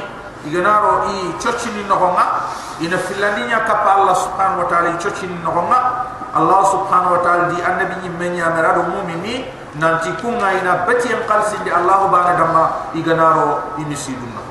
iganaro 0.51 1.07
i 1.15 1.39
chochini 1.39 1.87
no 1.87 1.95
honga 1.95 2.51
ina 2.83 2.99
filaninya 2.99 3.63
ka 3.63 3.79
Allah 3.87 4.17
subhanahu 4.19 4.67
wa 4.67 4.69
ta'ala 4.69 4.91
i 4.91 4.99
chochini 4.99 5.39
no 5.47 5.55
honga. 5.55 5.79
Allah 6.35 6.61
subhanahu 6.67 7.15
wa 7.19 7.21
ta'ala 7.23 7.55
di 7.55 7.59
annabi 7.63 8.03
ni 8.03 8.11
menya 8.19 8.51
meradu 8.51 8.87
mumi 8.91 9.15
ni 9.23 9.35
nanti 9.79 10.11
kunga 10.19 10.51
ina 10.59 10.83
beti 10.87 11.11
yang 11.15 11.23
kalsi 11.31 11.59
di 11.63 11.71
Allah 11.71 12.11
bahagia 12.11 12.43
dhamma 12.43 12.65
iganaro 12.99 13.79
i 13.79 13.87
misi 13.87 14.11
dunna 14.15 14.43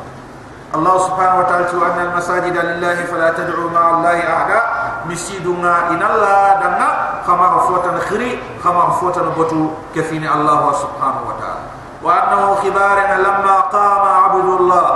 Allah 0.70 0.96
subhanahu 1.02 1.42
wa 1.44 1.46
ta'ala 1.50 1.66
tu 1.68 1.80
anna 1.82 2.02
al-masajida 2.14 2.62
lillahi 2.76 3.04
falatadu'u 3.10 3.68
ma'allahi 3.74 4.22
ahda'a 4.22 4.79
misi 5.10 5.42
dunga 5.42 5.90
inalla 5.90 6.62
danga 6.62 6.90
kama 7.26 7.66
fotan 7.66 7.98
khiri 8.06 8.38
kama 8.62 8.94
fotan 9.02 9.34
botu 9.34 9.74
kefini 9.90 10.30
Allah 10.30 10.70
subhanahu 10.78 11.34
wa 11.34 11.36
ta'ala. 11.42 11.66
Wa 12.00 12.10
annahu 12.14 12.62
khibarina 12.62 13.18
lamma 13.18 13.56
qama 13.74 14.12
abdullah. 14.30 14.88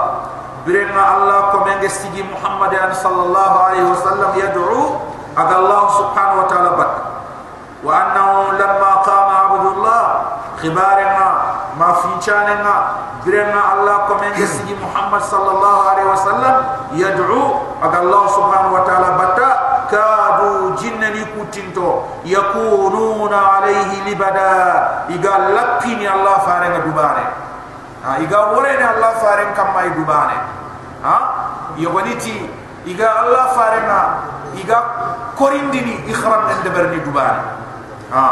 Birema 0.63 1.03
Allah 1.19 1.51
ko 1.51 1.65
menge 1.67 1.91
sigi 1.91 2.23
Muhammad 2.23 2.71
an 2.71 2.95
sallallahu 2.95 3.55
alaihi 3.67 3.89
wasallam 3.89 4.31
yad'u 4.37 5.01
aga 5.35 5.53
Allah 5.59 5.81
subhanahu 5.97 6.39
wa 6.39 6.47
ta'ala 6.47 6.69
bat. 6.79 6.91
Wa 7.83 7.91
annahu 7.91 8.55
lamma 8.55 8.91
qama 9.03 9.35
abdullah 9.51 10.03
khibarina 10.61 11.27
ma 11.75 11.89
fi 11.99 12.09
nga 12.21 12.77
birema 13.23 13.61
Allah 13.79 14.07
ko 14.07 14.19
menge 14.19 14.43
sigi 14.45 14.75
Muhammad 14.77 15.23
sallallahu 15.23 15.79
alaihi 15.89 16.07
wasallam 16.11 16.55
yad'u 16.95 17.41
aga 17.79 17.97
Allah 18.03 18.23
subhanahu 18.31 18.75
wa 18.75 18.83
ta'ala 18.83 19.09
batta 19.15 19.49
Kadu 19.93 20.73
jinna 20.81 21.13
ni 21.13 21.21
kutinto 21.37 22.09
yakununa 22.25 23.61
alayhi 23.61 24.09
libada. 24.09 25.05
Iga 25.05 25.21
igalakini 25.21 26.09
allah 26.09 26.41
fareng 26.41 26.81
dubane. 26.81 27.25
Ha 28.01 28.17
igawore 28.17 28.73
ni 28.73 28.81
allah 28.83 29.13
fare 29.21 29.53
kamai 29.53 29.93
dubane. 29.93 30.33
Ha? 31.05 31.15
Yobaniti 31.77 32.49
iga 32.89 33.21
allah 33.21 33.53
fare 33.53 33.85
iga 34.57 34.77
korindini 35.37 36.09
ikhram 36.09 36.49
ende 36.49 36.69
berni 36.73 36.97
dubane. 37.05 37.45
Ha. 38.09 38.25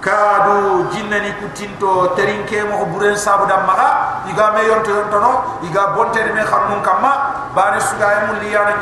Kadu 0.00 0.88
jinna 0.96 1.20
ni 1.20 1.28
kutinto 1.44 2.16
terinke 2.16 2.64
mo 2.64 2.88
buren 2.88 3.20
sabu 3.20 3.44
damma 3.44 4.24
iga 4.32 4.56
meyonto 4.56 4.96
yonto 4.96 5.18
no. 5.20 5.32
Iga 5.60 5.92
bonte 5.92 6.24
ni 6.24 6.40
khamun 6.40 6.80
kamma 6.80 7.29
bani 7.54 7.80
suga 7.82 8.06
ya 8.06 8.20
mulli 8.30 8.52
ya 8.54 8.62
na 8.62 8.74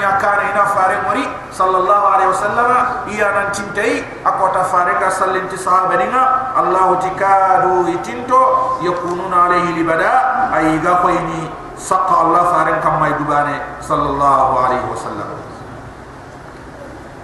ina 0.51 0.65
fare 0.77 0.97
mori 1.09 1.25
sallallahu 1.53 2.05
alaihi 2.13 2.31
wasallam 2.37 2.71
ya 3.09 3.29
na 3.33 3.43
tintai 3.49 4.05
akota 4.25 4.65
fare 4.69 4.93
ka 5.01 5.09
sallinti 5.11 5.57
sahaba 5.57 5.97
dinga 5.97 6.53
allah 6.53 7.01
tikadu 7.01 7.89
itinto 7.89 8.77
yakununa 8.85 9.49
alaihi 9.49 9.73
libada 9.73 10.53
ayiga 10.53 11.01
ko 11.01 11.09
ini 11.09 11.49
saqa 11.81 12.29
allah 12.29 12.43
fare 12.53 12.73
kam 12.85 13.01
mai 13.01 13.17
dubane 13.17 13.57
sallallahu 13.81 14.53
alaihi 14.61 14.85
wasallam 14.93 15.29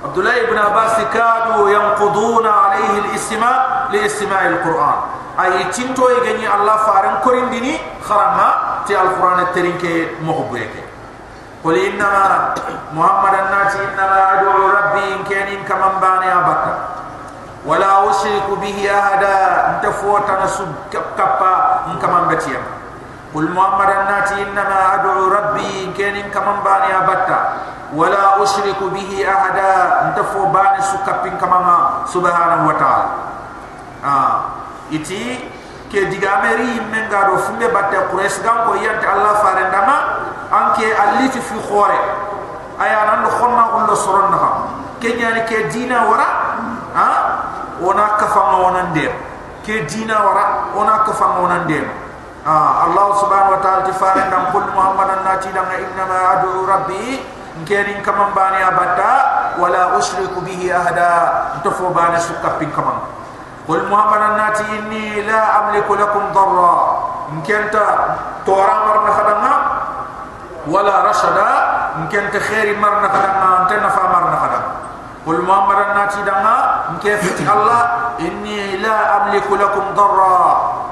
abdullah 0.08 0.36
ibn 0.48 0.56
abbas 0.56 0.96
kadu 1.12 1.68
yanquduna 1.68 2.72
alaihi 2.72 3.04
alistima 3.92 4.36
al-Quran. 4.48 4.98
ay 5.36 5.68
tinto 5.74 6.08
e 6.08 6.46
allah 6.46 6.76
fare 6.88 7.20
korindini 7.20 7.76
kharama 8.00 8.80
ti 8.88 8.94
al-Quran 8.96 9.44
terinke 9.52 10.16
mohbeke 10.24 10.83
قل 11.64 11.74
إنما 11.80 12.54
محمد 12.92 13.34
الناتي 13.34 13.78
إنما 13.88 14.18
أدعو 14.32 14.62
ربي 14.68 15.04
إن 15.16 15.22
كان 15.24 15.48
إن 15.48 15.64
كمان 15.64 15.96
باني 15.96 16.28
أبتا 16.28 16.74
ولا 17.64 18.10
أشرك 18.10 18.48
به 18.60 18.78
أحدا. 18.84 19.36
انت 19.72 19.84
فوتنا 19.88 20.46
سب 20.46 20.68
كبا 20.92 21.54
إن 21.88 21.96
كمان 21.96 22.28
بتيا 22.28 22.60
قل 23.34 23.48
محمد 23.48 23.90
الناتي 23.90 24.36
إنما 24.44 24.78
أدعو 24.94 25.28
ربي 25.32 25.84
إن 25.88 25.90
كان 25.96 26.14
إن 26.20 26.28
كمان 26.28 26.60
باني 26.60 26.90
أبتا 27.00 27.38
ولا 27.96 28.42
أشرك 28.44 28.80
به 28.84 29.10
أحدا. 29.24 29.72
انت 30.04 30.18
فو 30.20 30.52
باني 30.52 30.80
سكبين 30.84 31.40
كمان 31.40 31.64
سبحانه 32.12 32.60
وتعالى. 32.68 33.08
ah 34.04 34.52
iti 34.92 35.40
ke 35.88 36.12
digameri 36.12 36.76
men 36.92 37.08
gado 37.08 37.40
fumbe 37.40 37.72
batte 37.72 37.96
quraish 38.12 38.44
gam 38.44 38.68
ko 38.68 38.76
yante 38.76 39.08
allah 39.08 39.40
fare 39.40 39.72
ndama 39.72 39.96
anke 40.54 40.86
alliti 40.94 41.40
fi 41.40 41.56
khore. 41.66 41.98
Aya 42.78 43.06
nan 43.06 43.22
do 43.22 43.30
khonna 43.30 43.64
ullo 43.78 43.94
soron 43.94 44.30
na 44.30 44.38
ha. 44.38 44.50
ke 45.04 45.12
nyani 45.20 45.44
ke 45.44 45.68
dina 45.68 46.08
wara 46.08 46.28
ha? 46.96 47.08
Ona 47.84 48.16
kafa 48.16 48.42
wonan 48.64 48.96
de 48.96 49.06
ke 49.66 49.84
dina 49.84 50.16
wara 50.24 50.72
ona 50.72 51.04
kafa 51.04 51.44
wonan 51.44 51.68
de 51.68 51.84
ha 52.48 52.88
allah 52.88 53.06
subhanahu 53.20 53.54
wa 53.58 53.60
taala 53.60 53.84
ti 53.84 53.92
fare 53.92 54.24
kul 54.48 54.64
muhammadan 54.72 55.20
nati 55.28 55.52
dan 55.52 55.68
inna 55.76 56.04
ma 56.08 56.18
adu 56.38 56.64
rabbi. 56.64 57.20
Ngeri 57.54 58.02
kamam 58.02 58.34
bani 58.34 58.58
abata 58.66 58.98
ya 58.98 59.62
wala 59.62 59.94
usyriku 59.94 60.42
bihi 60.42 60.74
ahada. 60.74 61.62
Tofo 61.62 61.94
bani 61.94 62.18
suka 62.18 62.58
pin 62.58 62.66
kamam 62.74 62.98
kul 63.68 63.78
muhammadan 63.86 64.34
nati 64.40 64.64
inni 64.74 65.22
la 65.22 65.62
amliku 65.62 65.94
lakum 65.94 66.34
darra. 66.34 66.74
Ngenta 67.34 67.86
toramar 68.42 69.06
na 69.06 69.10
khadanga 69.14 69.52
ولا 70.66 71.10
رشدا 71.10 71.50
ممكن 71.98 72.30
تخير 72.32 72.78
مرنا 72.78 73.08
فدنا 73.08 73.62
أنت 73.62 73.72
نفع 73.72 74.02
مرنا 74.02 74.36
فدنا 74.36 74.70
قل 75.26 75.40
محمد 75.40 75.76
ناتي 75.96 76.22
دنا 76.22 76.56
ممكن 76.92 77.16
فتح 77.16 77.46
الله؟ 77.52 77.80
إني 78.20 78.76
لا 78.76 79.16
أملك 79.16 79.48
لكم 79.50 79.84
ضرا. 79.96 80.40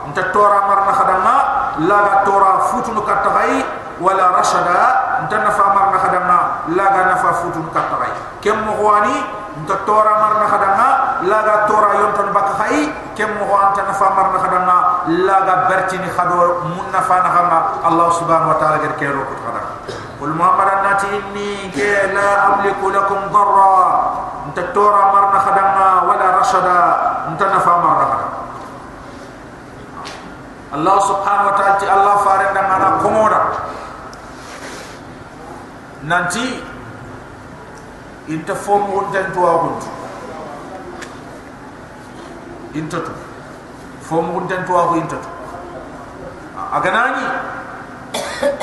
أنت 0.09 0.19
تورا 0.33 0.61
مرنا 0.69 0.93
فدنا 0.93 1.37
لا 1.79 2.25
تورا 2.25 2.53
فتن 2.59 2.97
كتغي 2.97 3.65
ولا 4.01 4.27
رشدا 4.41 4.81
أنت 5.21 5.33
نفع 5.35 5.65
مرنا 5.75 5.99
فدنا 5.99 6.39
لا 6.69 6.87
نفع 7.13 7.33
فتن 7.33 7.65
كتغي. 7.77 8.13
كم 8.45 8.57
مغواني؟ 8.69 9.17
أنت 9.61 9.73
تورا 9.87 10.13
مرنا 10.23 10.47
فدنا 10.49 10.89
لا 11.23 11.67
تورا 11.69 11.91
يونتن 12.01 12.29
بكخي 12.33 12.93
كم 13.19 13.33
هو 13.39 13.55
أنت 13.69 13.81
نفع 13.81 14.09
مرنا 14.17 14.39
خدنا 14.39 14.77
لا 15.07 15.37
جبرتني 15.41 16.09
خدو 16.17 16.39
من 16.65 16.87
نفع 16.95 17.17
خما 17.35 17.59
الله 17.89 18.09
سبحانه 18.11 18.49
وتعالى 18.51 18.77
غير 18.77 18.93
كيرو 19.01 19.23
كتخدنا 19.25 19.63
قل 20.21 20.31
محمد 20.39 20.69
أنتي 20.87 21.07
إني 21.19 21.71
كي 21.75 22.07
لا 22.15 22.47
أملك 22.47 22.79
لكم 22.85 23.21
ضرا. 23.33 23.83
أنت 24.47 24.59
تورا 24.75 25.03
مرنا 25.13 25.39
خدنا 25.39 26.03
ولا 26.09 26.27
رشدا. 26.39 26.79
أنت 27.29 27.43
نفع 27.43 27.77
مرنا 27.77 28.05
خدنا 28.05 28.29
الله 30.75 30.97
سبحانه 31.01 31.45
وتعالى 31.49 31.93
الله 31.95 32.17
فارنا 32.17 32.61
معنا 32.69 32.89
كمورا 33.03 33.43
نانتي 36.03 36.65
إنت 38.31 38.53
فوم 38.53 38.91
وانت 38.91 39.17
أنتوا 39.17 39.51
وانتوا 39.51 39.93
intatu 42.75 43.13
fo 44.01 44.21
mu 44.23 44.41
den 44.49 44.65
to 44.65 44.73
ko 44.73 44.95
intatu 44.97 45.29
aganani 46.73 47.25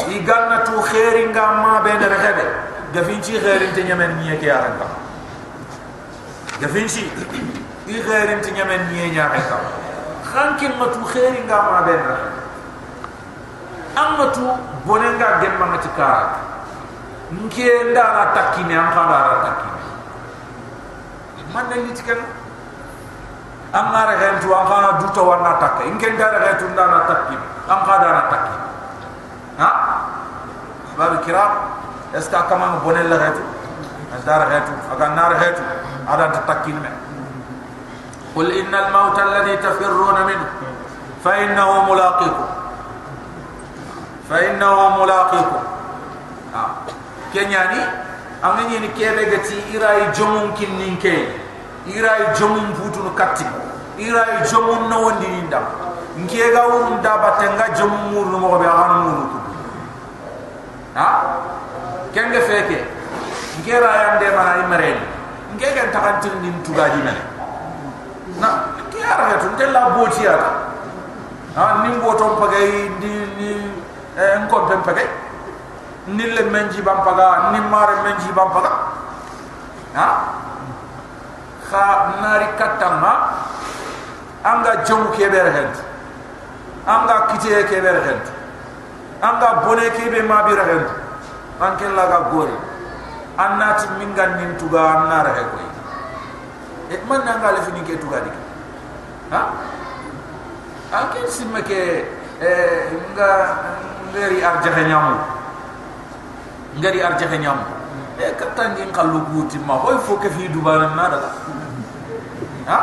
i 0.09 0.23
ganna 0.23 0.63
tu 0.65 0.73
khairi 0.81 1.29
ngamma 1.29 1.81
be 1.83 1.91
na 1.93 2.07
rebe 2.07 2.45
gafinci 2.93 3.39
khairi 3.39 3.71
te 3.73 3.83
nyamen 3.83 4.17
niye 4.17 4.37
ke 4.37 4.49
aranga 4.49 4.87
gafinci 6.59 7.05
i 7.87 8.01
khairi 8.01 8.41
te 8.41 8.51
nyamen 8.51 8.81
niye 8.91 9.09
nya 9.11 9.29
ka 9.29 9.57
khankin 10.33 10.73
ma 10.77 10.85
tu 10.89 11.01
khairi 11.05 11.45
ngamma 11.45 11.81
be 11.85 11.93
na 11.95 12.15
amma 13.95 14.31
tu 14.31 14.45
bonenga 14.85 15.39
gemma 15.41 15.65
ngati 15.71 15.89
kara 15.95 16.49
nke 17.31 17.65
ndana 17.91 18.33
takine 18.33 18.73
an 18.73 18.89
khara 18.89 19.19
takine 19.45 19.81
man 21.53 21.65
na 21.69 21.75
litikan 21.75 22.17
angara 23.73 24.17
gentu 24.17 24.49
anga 24.53 24.97
duto 25.01 25.21
wana 25.29 25.57
takke 25.61 25.85
ingen 25.85 26.17
dara 26.17 26.39
gentu 26.45 26.65
ndana 26.73 27.05
takki. 27.05 27.35
Anga 27.69 27.95
dara 28.01 28.21
takki. 28.29 28.55
Ha? 29.61 29.69
Babu 30.97 31.17
kiram 31.21 31.51
eska 32.13 32.49
kama 32.49 32.81
bonel 32.81 33.07
la 33.09 33.17
gentu 33.17 33.43
dara 34.25 34.45
gentu 34.49 34.73
aga 34.89 35.05
nar 35.13 35.31
gentu 35.37 35.63
ada 36.09 36.25
takki 36.49 36.73
me 36.73 36.89
qul 38.33 38.49
innal 38.49 38.89
maut 38.91 39.17
alladhi 39.17 39.57
tafirruna 39.61 40.25
minhu. 40.25 40.47
Fa 41.21 41.35
innahu 41.35 41.83
mulaqikum. 41.91 42.47
Fa 44.29 44.37
innahu 44.39 44.83
mulaqikum. 44.97 45.63
Ha. 46.55 46.61
Kenyani 47.33 47.81
ameni 48.41 48.79
ni 48.79 48.89
kebe 48.97 49.29
gati 49.29 49.57
irai 49.75 50.09
jomun 50.15 50.55
kinninke. 50.57 51.13
ira 51.17 51.48
jomun 52.37 52.73
futu 52.75 53.03
no 53.03 53.11
katti 53.11 53.45
ira 53.97 54.43
jomun 54.45 54.89
no 54.89 55.01
wondi 55.03 55.27
ndam 55.47 55.63
ngie 56.17 56.51
ga 56.51 56.67
wurun 56.67 57.01
da 57.01 57.17
batenga 57.17 57.73
jomun 57.75 58.11
mur 58.13 58.25
no 58.25 58.37
mo 58.39 58.57
be 58.59 58.65
ko 58.65 59.39
ha? 60.95 61.07
Kenge 62.11 62.41
feke. 62.41 62.83
Ngie 63.61 63.79
ra 63.79 63.89
yande 64.03 64.27
mana 64.35 64.63
imare 64.65 64.97
ngie 65.55 65.73
ga 65.73 65.91
takantin 65.91 66.41
din 66.41 66.55
tuga 66.63 66.89
di 66.89 67.01
mele 67.01 67.21
na 68.39 68.49
ki 68.89 69.01
ara 69.03 69.33
ga 69.33 69.37
tun 69.41 69.55
tella 69.57 69.93
ya 70.21 70.35
ha 71.55 71.81
nim 71.83 71.99
boto 72.01 72.37
pagay 72.37 72.89
di 72.99 73.11
ni 73.37 73.49
en 74.15 74.47
ko 74.47 74.65
pem 74.69 74.81
pagay 74.81 75.07
nille 76.07 76.41
menji 76.49 76.81
bam 76.81 77.03
paga 77.03 77.51
nimare 77.51 78.01
menji 78.05 78.29
bam 78.33 78.49
paga 78.53 78.71
ha 79.93 80.07
kha 81.69 82.17
nari 82.21 82.47
katama 82.57 83.13
anga 84.43 84.83
jomu 84.85 85.09
ke 85.11 85.29
ber 85.29 85.51
hent. 85.51 85.75
Anga 86.85 87.27
kite 87.31 87.63
ke 87.69 87.81
ber 87.81 88.01
hent. 88.03 88.25
Anga 89.21 89.61
bone 89.63 89.85
ke 89.93 90.09
be 90.11 90.21
ma 90.21 90.43
bi 90.47 90.55
hent. 90.55 90.89
Anke 91.59 91.91
la 91.91 92.07
ga 92.07 92.19
gori 92.31 92.55
annati 93.35 93.87
mingan 93.99 94.39
nin 94.39 94.55
tuga 94.55 94.79
annar 94.79 95.27
he 95.35 95.43
koy 95.51 95.67
e 96.91 96.95
man 97.07 97.23
nanga 97.27 97.51
le 97.51 97.59
fini 97.63 97.83
ke 97.83 97.99
tuga 97.99 98.19
dik 98.23 98.35
ha? 99.31 99.41
Anke 100.91 101.27
simme 101.27 101.59
ke 101.63 102.07
e 102.39 102.51
nga 103.11 103.31
ngari 104.11 104.39
arjahe 104.39 104.87
nyamu 104.87 105.15
ngari 106.79 106.99
arjahe 107.03 107.37
nyamu 107.43 107.63
e 108.19 108.31
katangi 108.39 108.87
kallu 108.95 109.19
guti 109.31 109.59
ma 109.59 109.75
hoy 109.83 109.99
fo 109.99 110.15
ke 110.15 110.31
fi 110.31 110.47
dubana 110.47 110.95
nada 110.95 111.31
ha? 112.69 112.79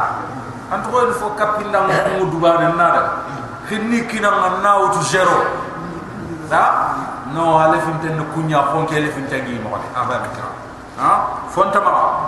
Antu 0.75 0.91
ko 0.91 0.99
fo 1.15 1.27
kapilla 1.39 1.87
mo 1.87 2.27
dubana 2.27 2.75
nada. 2.75 3.03
Finni 3.71 4.03
kina 4.11 4.29
nganna 4.29 4.71
wutu 4.83 5.01
zero. 5.07 5.47
Ha? 6.51 6.67
No 7.31 7.59
ale 7.59 7.79
fin 7.83 7.99
tan 8.03 8.19
kunya 8.35 8.63
fon 8.75 8.87
ke 8.87 8.99
le 8.99 9.11
fin 9.15 9.27
tangi 9.31 9.59
mo 9.63 9.79
ha 9.79 10.03
ba 10.05 10.27
ha? 10.99 11.11
Fon 11.55 11.71
tama 11.71 12.27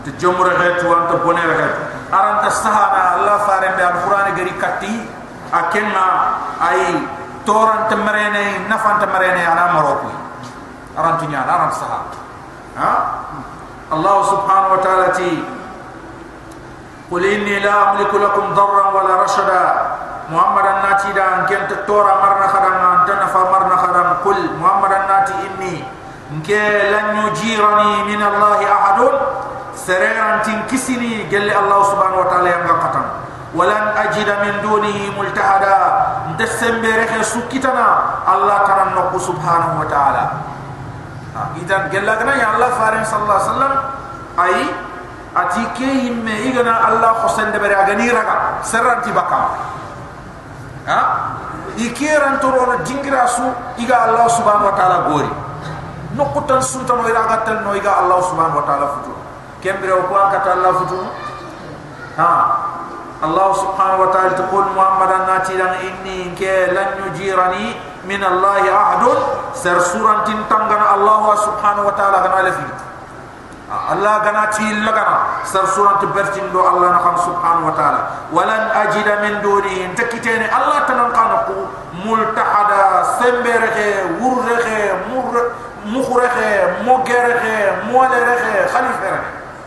ante 0.00 0.16
jomre 0.16 0.56
hetu 0.56 0.88
ante 0.88 1.16
bonere 1.20 1.54
hetu 1.60 1.82
aranta 2.08 2.50
sahana 2.50 3.20
allah 3.20 3.36
fare 3.44 3.68
be 3.76 3.82
alquran 3.84 4.32
gari 4.32 4.54
katti 4.56 4.92
akenna 5.52 6.06
ay 6.60 7.04
torante 7.44 7.94
marene 7.96 8.64
nafante 8.68 9.06
marene 9.06 9.42
ana 9.44 9.72
maroko 9.76 10.08
aranta 10.96 11.24
nya 11.26 11.44
aranta 11.44 11.76
sahana 11.76 12.16
ha? 12.80 12.92
Allah 13.90 14.16
subhanahu 14.22 14.78
wa 14.78 14.80
ta'ala 14.80 15.06
ti 15.18 15.42
قل 17.10 17.22
إني 17.26 17.58
لا 17.58 17.90
أملك 17.90 18.14
لكم 18.14 18.54
ضرا 18.54 18.84
ولا 18.94 19.22
رشدا. 19.22 19.64
محمد 20.30 20.66
الناتي 20.66 21.12
دا 21.12 21.24
أن 21.34 21.46
كنت 21.50 21.72
تورا 21.86 22.14
مرنا 22.22 22.46
خدم 22.46 22.74
أن 22.74 23.00
تنفى 23.06 23.42
مرنا 23.52 23.76
خدم. 23.76 24.08
قل 24.24 24.38
محمد 24.62 24.92
الناتي 24.92 25.34
إني 25.46 25.74
إنك 26.30 26.50
لن 26.94 27.06
يجيرني 27.26 27.92
من 28.06 28.20
الله 28.22 28.60
أحد. 28.72 28.98
سريرا 29.74 30.46
تنكسني 30.46 31.26
جل 31.32 31.50
الله 31.50 31.80
سبحانه 31.82 32.16
وتعالى 32.22 32.48
يمغى 32.52 32.74
قطن 32.78 33.04
ولن 33.54 33.84
أجد 34.06 34.28
من 34.46 34.54
دونه 34.62 34.98
ملتحدا. 35.18 35.78
ندسم 36.30 36.74
برخي 36.82 37.22
سكتنا. 37.22 37.88
الله 38.34 38.58
ترى 38.68 39.18
سبحانه 39.18 39.70
وتعالى. 39.80 40.24
إذا 41.58 41.76
قال 41.90 42.06
لنا 42.06 42.34
يا 42.38 42.48
الله 42.54 42.70
فارن 42.78 43.02
صلى 43.04 43.22
الله 43.22 43.38
عليه 43.40 43.50
وسلم. 43.50 43.72
أي 44.46 44.54
ati 45.30 45.62
ke 45.78 45.86
yimme 45.86 46.34
igana 46.50 46.90
allah 46.90 47.22
khosende 47.22 47.58
bere 47.62 47.74
agani 47.74 48.10
raga 48.10 48.58
serranti 48.66 49.14
baka 49.14 49.40
ha? 50.90 51.00
Ikiran 51.78 52.42
toro 52.42 52.66
na 52.66 52.82
dingira 52.82 53.24
su 53.30 53.46
iga 53.78 54.10
allah 54.10 54.26
subhanahu 54.28 54.68
wa 54.68 54.74
taala 54.76 54.98
gori. 55.08 55.30
Nokutan 56.18 56.58
sunta 56.60 56.98
no 56.98 57.06
ira 57.06 57.24
gatal 57.30 57.62
no 57.62 57.72
iga 57.78 58.04
allah 58.04 58.18
subhanahu 58.26 58.58
wa 58.60 58.66
taala 58.66 58.86
futu. 58.98 59.12
Kembere 59.62 59.94
ko 60.10 60.12
an 60.18 60.28
kata 60.34 60.60
allah 60.60 60.72
futu? 60.82 61.00
Ha? 62.18 62.32
Allah 63.22 63.48
subhanahu 63.54 64.02
wa 64.02 64.08
taala 64.12 64.34
taqul 64.34 64.66
muhammadan 64.74 65.24
nati 65.30 65.54
lan 65.56 65.78
inni 65.80 66.34
ke 66.34 66.74
lan 66.74 67.06
yujirani 67.06 67.78
min 68.04 68.20
allah 68.20 68.60
ahadun. 68.66 69.18
Ser 69.54 69.78
surantin 69.80 70.42
tangana 70.50 70.98
allah 70.98 71.38
subhanahu 71.38 71.86
wa 71.86 71.94
taala 71.94 72.18
kana 72.28 72.50
lafi 72.50 72.66
الله 73.70 74.18
غناتي 74.18 74.82
لغنا 74.82 75.18
سر 75.46 75.66
سورة 75.66 76.02
برتين 76.14 76.50
دو 76.52 76.58
الله 76.58 76.90
نخم 76.90 77.16
سبحانه 77.16 77.66
وتعالى. 77.66 78.02
ولن 78.34 78.62
أجد 78.74 79.08
من 79.22 79.40
دونه 79.46 79.76
انتكتين 79.94 80.42
الله 80.42 80.78
تنقانق 80.90 81.46
ملتحدا 82.02 82.82
سنبرخ 83.22 83.76
ورخ 84.18 84.66
مر 85.10 85.34
مخرخ 85.86 86.36
مغرخ 86.82 87.42
مولرخ 87.86 88.42
خليفة. 88.74 89.12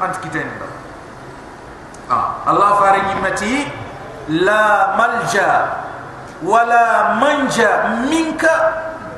أنت 0.03 0.15
كتين 0.23 0.51
آه. 2.11 2.27
الله 2.47 2.69
فارن 2.75 3.05
يمتي 3.09 3.67
لا 4.27 4.95
ملجأ 4.99 5.51
ولا 6.43 7.13
منجأ 7.23 7.71
منك 8.11 8.43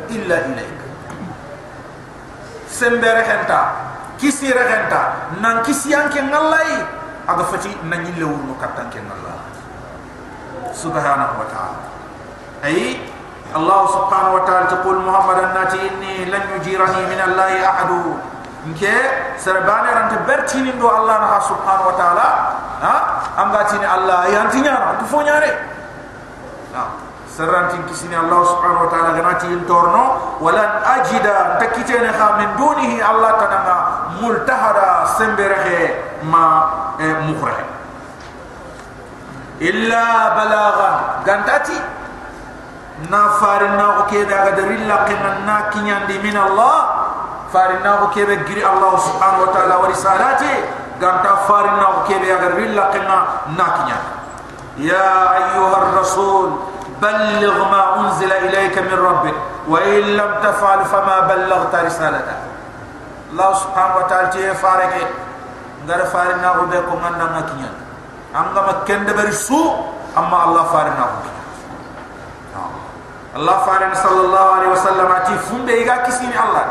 إلا 0.10 0.36
إليك. 0.46 0.80
سنبرخ 2.70 3.28
أنت. 3.30 3.52
Kisi 4.18 4.52
regenta 4.52 5.32
nan 5.42 5.64
kisi 5.64 5.92
yanke 5.92 6.20
ngallai 6.22 6.84
aga 7.28 7.44
fati 7.52 7.72
nan 7.86 8.06
yille 8.06 8.26
wurno 8.26 8.54
kattan 8.60 8.90
ke 8.90 9.00
ngalla 9.02 9.36
subhanahu 10.76 11.40
wa 11.40 11.48
ta'ala 11.50 11.80
ay 12.66 13.00
allah 13.56 13.82
subhanahu 13.88 14.38
wa 14.40 14.44
ta'ala 14.44 14.66
taqul 14.68 15.00
muhammadan 15.00 15.54
nati 15.56 15.80
inni 15.80 16.28
lan 16.28 16.44
yujirani 16.58 17.02
min 17.12 17.20
allah 17.20 17.50
ahad 17.62 17.92
nke 18.66 18.96
serbane 19.38 19.90
ran 19.94 20.10
te 20.10 20.18
bertini 20.26 20.74
do 20.76 20.90
allah 20.90 21.22
na 21.22 21.38
subhanahu 21.38 21.94
wa 21.94 21.96
ta'ala. 22.02 22.28
Ha? 22.82 22.96
Amgatini 23.46 23.86
allah 23.86 24.26
yantinya 24.28 24.98
to 25.00 25.06
fo 25.06 25.22
nyare 25.22 25.48
ha 26.74 27.05
سرانتين 27.38 27.84
كسيني 27.92 28.16
الله 28.20 28.42
سبحانه 28.44 28.80
وتعالى 28.82 29.10
غناتي 29.20 29.48
انتورنو 29.48 30.06
ولن 30.42 30.72
أجد 30.96 31.26
تكتين 31.60 32.04
من 32.40 32.50
دونه 32.58 32.92
الله 33.12 33.32
تنمى 33.42 33.78
ملتهدا 34.24 34.90
سنبره 35.20 35.68
ما 36.32 36.46
مخره 37.28 37.66
إلا 39.62 40.04
بلاغا 40.38 40.92
غنتاتي 41.28 41.78
نافارنا 43.12 43.86
وكيدا 43.98 44.36
غدر 44.48 44.70
الله 44.80 44.96
قمنا 44.96 45.56
كنيان 45.74 46.08
من 46.08 46.38
الله 46.48 46.76
فارنا 47.54 47.92
وكيدا 48.02 48.36
غري 48.48 48.64
الله 48.64 48.94
سبحانه 49.08 49.40
وتعالى 49.44 49.76
ورسالاته 49.76 50.54
غنتا 51.04 51.34
فارنا 51.48 51.86
وكيدا 51.96 52.36
غدر 52.36 52.58
الله 52.64 52.84
قمنا 52.96 53.18
ناكنيان 53.60 54.04
يا 54.78 55.12
أيها 55.40 55.78
الرسول 55.84 56.50
بلغ 57.02 57.56
ما 57.72 57.82
أنزل 58.00 58.32
إليك 58.32 58.78
من 58.78 59.00
ربك 59.00 59.36
وإن 59.68 60.02
لم 60.16 60.32
تفعل 60.44 60.86
فما 60.86 61.20
بلغت 61.20 61.76
رسالته. 61.76 62.38
الله 63.32 63.54
سبحانه 63.54 63.96
وتعالى 63.96 64.28
تيه 64.28 64.52
فارك 64.54 64.94
غير 65.88 66.06
فارنا 66.06 66.50
غبكم 66.50 66.98
أننا 67.08 67.26
مكيان 67.38 67.76
أننا 68.36 68.62
مكين 68.68 69.06
دبر 69.06 69.32
سوء 69.32 69.76
أما 70.18 70.44
الله 70.44 70.64
فارنا 70.64 71.04
غبكم 71.12 71.36
الله 73.36 73.58
فارنا 73.68 73.94
صلى 73.94 74.22
الله 74.26 74.46
عليه 74.56 74.70
وسلم. 74.72 75.08
أتي 75.12 75.36
فند 75.38 75.70
إيغا 75.70 75.96
كسيني 76.08 76.40
الله. 76.40 76.66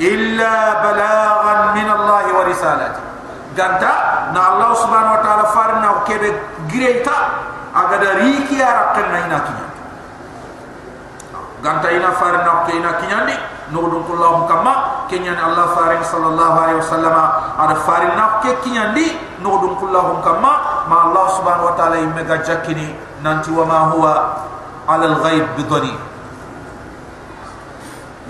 إلا 0.00 0.52
بلاغا 0.84 1.54
من 1.72 1.88
الله 1.90 2.24
ورسالته 2.36 3.00
غانتا 3.56 3.94
نا 4.36 4.42
الله 4.52 4.70
سبحانه 4.74 5.10
وتعالى 5.16 5.44
فارنا 5.56 5.88
وكيبه 5.90 6.32
غريتا 6.68 7.18
agada 7.76 8.24
riki 8.24 8.56
ara 8.56 8.96
kenna 8.96 9.18
ina 9.28 9.38
kinya 9.44 9.66
ganta 11.60 11.88
ina 11.92 12.10
farin 12.16 12.40
na 12.46 12.64
ke 12.64 12.72
ina 12.76 12.92
kinya 13.04 13.20
ni. 13.28 13.36
Nudun 13.66 14.06
kullahu 14.06 14.46
kama 14.46 15.02
kenya 15.10 15.34
ni 15.34 15.42
allah 15.42 15.74
farin 15.74 15.98
sallallahu 15.98 16.54
alaihi 16.54 16.78
wasallam. 16.78 17.16
Ada 17.58 17.74
farin 17.82 18.14
na 18.14 18.38
ke 18.38 18.54
kinya 18.62 18.94
ni 18.94 19.10
nudun 19.42 19.74
kullahu 19.82 20.22
kama 20.22 20.86
ma 20.86 21.10
allah 21.10 21.26
subhanahu 21.34 21.74
wa 21.74 21.74
taala 21.74 21.98
imega 21.98 22.46
jakini 22.46 22.94
nanti 23.26 23.50
wa 23.50 23.66
ma 23.66 23.78
huwa 23.90 24.12
ala 24.86 25.10
al-ghaib 25.10 25.58
bidani 25.58 25.90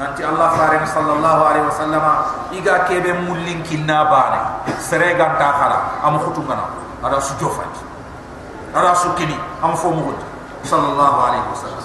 nanti 0.00 0.24
Allah 0.24 0.56
farin 0.56 0.84
sallallahu 0.88 1.40
alaihi 1.44 1.66
wasallam. 1.68 2.04
Iga 2.56 2.88
kebe 2.88 3.12
mullin 3.28 3.60
kinna 3.60 4.08
bane 4.08 4.40
sere 4.80 5.20
ganta 5.20 5.52
khala 5.52 6.00
am 6.00 6.16
khutungana 6.16 6.64
ada 7.04 7.20
sujofati 7.20 7.84
على 8.76 8.94
سكني 8.94 9.38
أم 9.64 9.74
فمود 9.74 10.18
صلى 10.64 10.88
الله 10.92 11.14
عليه 11.26 11.44
وسلم. 11.52 11.84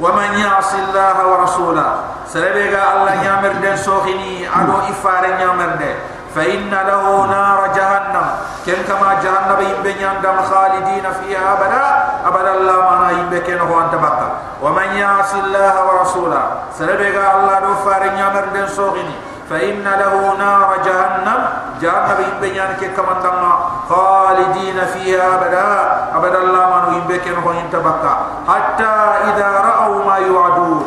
ومن 0.00 0.38
يعص 0.38 0.74
الله 0.74 1.16
ورسوله 1.26 1.88
سربيغا 2.30 2.82
الله 2.94 3.14
يامر 3.22 3.52
دين 3.62 3.76
سوخني 3.76 4.48
أدو 4.48 4.74
إفار 4.90 5.24
يامر 5.24 5.70
دين. 5.82 5.96
فإن 6.34 6.70
له 6.70 7.04
نار 7.26 7.60
جهنم. 7.76 8.26
كن 8.66 8.78
كما 8.88 9.20
جهنم 9.20 9.58
يبنيان 9.60 10.22
دم 10.22 10.38
خالدين 10.42 11.02
فيها 11.02 11.42
أبدا 11.52 11.84
أبدا 12.24 12.52
الله 12.54 12.80
ما 13.00 13.10
يبكين 13.10 13.60
هو 13.60 13.80
أنت 13.80 13.94
بقى 13.94 14.28
ومن 14.62 14.88
يعص 14.96 15.34
الله 15.34 15.74
ورسوله 15.86 16.42
سربيغا 16.78 17.26
الله 17.36 17.56
دو 17.60 17.74
فار 17.84 18.02
يامر 18.06 18.44
دين 18.54 18.68
سوخني 18.68 19.16
فإن 19.52 19.84
له 19.84 20.14
نار 20.38 20.68
جهنم 20.84 21.40
جهنم 21.82 22.18
يبنيان 22.28 22.70
كما 22.96 23.14
دم 23.24 23.42
خالدين 23.88 24.78
فيها 24.96 25.24
أبدا. 25.34 25.68
أبدا 26.16 26.38
الله 26.38 26.64
ما 26.70 26.96
يبكين 26.96 27.36
هو 27.44 27.50
أنت 27.50 27.76
بقى 27.76 28.14
حتى 28.48 28.92
إذا 29.28 29.48
رأوا 29.68 30.04
ما 30.04 30.16
يوعدون. 30.16 30.84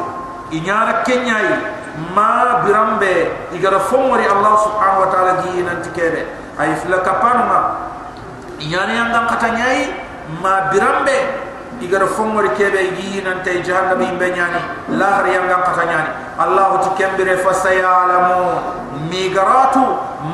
إنيانا 0.54 1.04
كنياي. 1.06 1.50
ما 2.16 2.60
برامبه 2.68 3.28
إذا 3.52 3.78
فمري 3.78 4.28
الله 4.32 4.54
سبحانه 4.66 5.00
وتعالى 5.00 5.32
جي 5.44 5.62
ننتكيبه 5.64 6.24
أي 6.60 6.76
فلا 6.76 6.98
كبانما 6.98 7.60
إنيانا 8.62 8.94
يندم 8.94 9.28
قتنياي 9.28 9.80
ما 10.44 10.72
برامبه 11.81 11.97
إذا 11.97 12.07
فمري 12.07 12.49
كيبه 12.49 12.83
جي 12.97 13.21
ننتي 13.21 13.61
جهنم 13.61 14.03
يبنياني 14.03 14.61
لا 14.89 15.21
هر 15.21 15.27
يندم 15.27 15.61
قتنياني 15.69 16.13
الله 16.45 16.71
تكمبر 16.77 17.37
فسيعلمون 17.37 18.55
ميغرات 19.11 19.77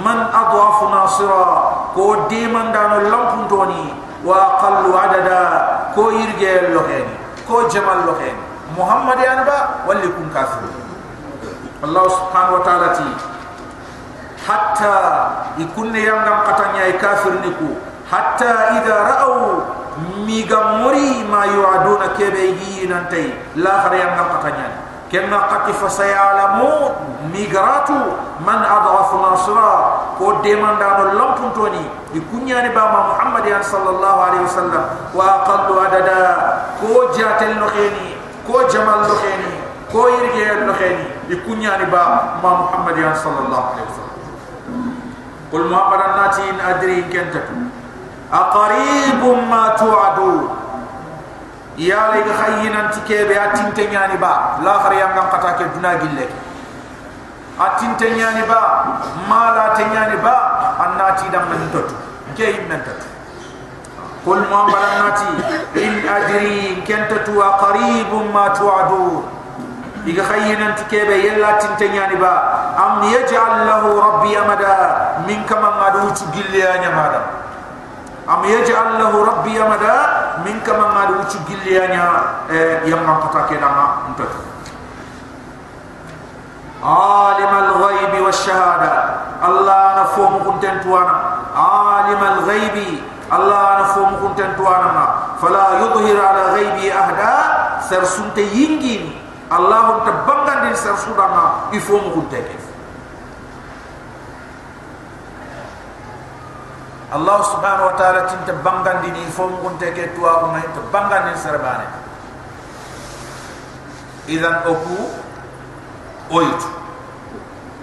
من 0.05 0.19
أضعف 0.35 0.83
ناصرا 0.83 1.47
كو 1.95 2.15
ديمان 2.29 2.73
دانو 2.73 2.99
لنكنتوني 3.01 3.95
وأقل 4.25 4.99
عددا 4.99 5.43
كو 5.95 6.11
يرجي 6.11 6.61
اللوخيني 6.61 7.15
كو 7.49 7.69
جمال 7.69 7.99
اللوخيني 8.03 8.43
محمد 8.79 9.19
يانبا 9.19 9.59
ولكم 9.89 10.27
كافر 10.35 10.63
الله 11.85 12.09
سبحانه 12.09 12.53
وتعالى 12.55 12.89
تي 12.99 13.11
حتى 14.49 14.95
يكون 15.59 15.97
يندم 15.97 16.39
قتنيا 16.47 16.91
كافر 16.91 17.31
نكو 17.31 17.71
حتى 18.13 18.45
إذا 18.79 18.97
رأوا 19.11 19.47
ميغموري 19.47 19.57
ما 19.57 19.65
يوعدون 19.65 19.65
كيبيجي 19.65 19.65
ننتي 19.65 19.65
لا 19.65 19.80
miga 20.28 20.80
mori 20.80 21.24
ma 21.28 21.46
yuaduna 21.46 22.16
kebe 22.16 22.56
yiinantayi 22.56 23.34
lahare 23.60 23.98
yang 24.00 24.16
ngakatanya 24.16 24.68
kenna 25.12 25.44
qati 25.52 25.76
fa 25.76 25.92
sayalamu 25.92 26.96
migratu 27.36 28.16
man 28.40 28.64
adraf 28.64 29.12
nasra. 29.12 29.72
Ko 30.16 30.40
demandano 30.40 31.18
lampuntoni 31.18 31.84
di 32.16 32.22
kunyani 32.32 32.72
ba 32.72 33.12
muhammad 33.12 33.44
ya 33.44 33.60
sallallahu 33.60 34.20
alaihi 34.22 34.46
wasallam. 34.48 34.84
Wa 35.12 35.44
aqallu 35.44 35.82
adada. 35.82 36.20
Ko 36.80 37.12
jatel 37.12 37.60
no 37.60 37.68
kheni 37.74 38.16
ko 38.48 38.64
jamal 38.72 39.04
no 39.04 39.16
kheni 39.20 39.52
ko 39.92 40.08
yirge 40.08 40.64
no 40.64 40.74
kheni 40.80 41.06
di 41.28 41.36
kunyani 41.44 41.90
ba 41.92 42.38
ma 42.40 42.70
muhammad 42.70 42.96
ya 42.96 43.12
sallallahu 43.18 43.68
alaihi 43.76 43.88
wasallam. 43.92 44.20
Qul 45.52 45.64
ma 45.68 45.80
qadanna 45.92 46.26
tin 46.32 46.56
adri 46.56 47.04
kentatu 47.12 47.71
أقريب 48.34 49.24
ما 49.52 49.76
توعدون 49.80 50.56
يا 51.78 52.12
لي 52.14 52.24
خينا 52.24 52.92
تكيبي 52.92 53.44
أتين 53.46 53.74
تنياني 53.74 54.18
با. 54.18 54.60
لا 54.64 54.74
خريان 54.80 55.10
كم 55.16 55.28
قتاك 55.34 55.60
دنا 55.76 55.94
جلك 55.94 56.30
أتين 57.60 57.98
تنياني 57.98 58.42
با. 58.48 58.62
ما 59.30 59.52
لا 59.56 59.76
تنياني 59.76 60.16
با. 60.24 60.36
أناتي 60.80 61.28
دم 61.28 61.44
من 61.52 61.70
تتو 61.74 61.96
كي 62.38 62.54
من 62.72 62.82
تتو 62.86 63.08
قل 64.26 64.40
ما 64.52 64.64
بلناتي 64.64 65.28
إن 65.76 65.94
أدري 66.16 66.84
كنت 66.88 67.12
تتو 67.12 67.42
قريب 67.42 68.12
ما 68.34 68.48
توعدون 68.48 69.24
إذا 70.08 70.24
خينا 70.24 70.72
تكيبي 70.72 71.28
يلا 71.28 71.52
تنتنياني 71.52 72.16
با. 72.16 72.34
أم 72.80 73.04
يجعل 73.04 73.68
له 73.68 73.84
ربي 74.08 74.40
أمدا. 74.40 74.78
من 75.28 75.44
كما 75.50 75.70
ما 75.80 75.90
دوتو 75.90 76.26
جلياني 76.36 76.96
مادم 76.96 77.41
am 78.28 78.42
yaj'al 78.46 79.00
lahu 79.02 79.26
rabbi 79.26 79.58
amada. 79.58 79.96
Min 80.46 80.58
kama 80.66 80.96
ngadu 80.96 81.22
uchu 81.28 81.38
gilliyanya 81.46 82.06
eh, 82.50 82.82
yang 82.90 83.06
ngapata 83.06 83.46
ke 83.46 83.62
dama 83.62 84.10
untat 84.10 84.32
alim 86.82 87.52
al 87.52 87.70
ghaibi 87.78 88.20
was 88.26 88.42
shahada 88.42 89.22
allah 89.38 90.02
na 90.02 90.04
fomu 90.18 90.42
kunten 90.42 90.82
tuana 90.82 91.46
alim 91.54 92.18
al 92.22 92.40
ghaibi. 92.50 93.02
Allah 93.32 93.80
na 93.80 93.86
fomu 93.96 94.18
kunten 94.28 94.58
tuana 94.60 95.36
fala 95.38 95.78
yudhhir 95.84 96.18
ala 96.18 96.58
ghaibi 96.58 96.90
ahda 96.92 97.34
sar 97.86 98.02
sunte 98.04 98.42
yingin. 98.42 99.14
Allah 99.52 100.00
tabbangan 100.08 100.72
din 100.72 100.76
sar 100.80 100.96
sudana 100.96 101.68
ifomu 101.76 102.16
kunteke 102.16 102.61
Allah 107.12 107.44
subhanahu 107.44 107.92
wa 107.92 107.96
ta'ala 108.00 108.24
tinta 108.32 108.56
bangan 108.64 109.04
di 109.04 109.12
ni 109.12 109.28
fo 109.28 109.52
ngun 109.52 109.76
teke 109.76 110.16
tuwa 110.16 110.40
ko 110.40 110.46
mai 110.56 110.64
to 110.72 110.80
bangan 110.96 111.28
ni 111.28 111.36
sarbane 111.36 111.88
idan 114.32 114.64
oku 114.64 115.12
oitu. 116.32 116.70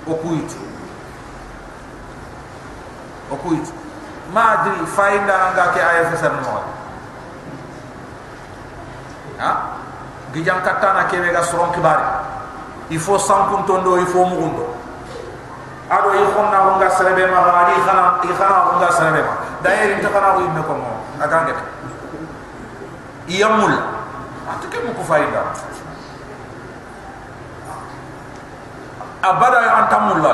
Oku 0.09 0.29
itu. 0.41 0.59
Oku 3.29 3.49
itu. 3.61 3.73
Ma 4.33 4.65
adri 4.65 4.81
faida 4.89 5.53
nga 5.53 5.73
ke 5.77 5.81
aya 5.81 6.09
fasar 6.13 6.33
mo 6.41 6.65
ha? 9.41 9.53
Gijam 10.33 10.61
katana 10.65 11.09
ke 11.09 11.21
ga 11.21 11.45
soron 11.45 11.73
kibari 11.73 12.05
sans 13.21 13.49
kuntondo 13.53 14.01
il 14.01 14.07
faut 14.09 14.25
mugundo 14.25 14.78
ado 15.89 16.09
i 16.13 16.21
khonna 16.37 16.59
ko 16.65 16.71
ngar 16.77 16.91
sarebe 16.93 17.25
ma 17.33 17.41
ma 17.41 17.53
ali 17.65 17.75
khana 17.81 18.03
i 18.23 18.29
khana 18.37 18.57
ko 18.69 18.71
ngar 18.77 18.93
sarebe 18.93 19.21
ma 19.25 19.35
dair 19.65 19.97
inta 19.97 20.09
khana 20.13 20.37
ko 20.37 20.41
ibne 20.45 20.61
ko 20.69 20.73
mo 20.77 20.91
agange 21.21 21.55
yamul 23.29 23.73
atike 24.53 24.79
mu 24.85 24.93
ko 24.93 25.03
fayda 25.09 25.43
abada 29.25 29.59
antamulla 29.81 30.33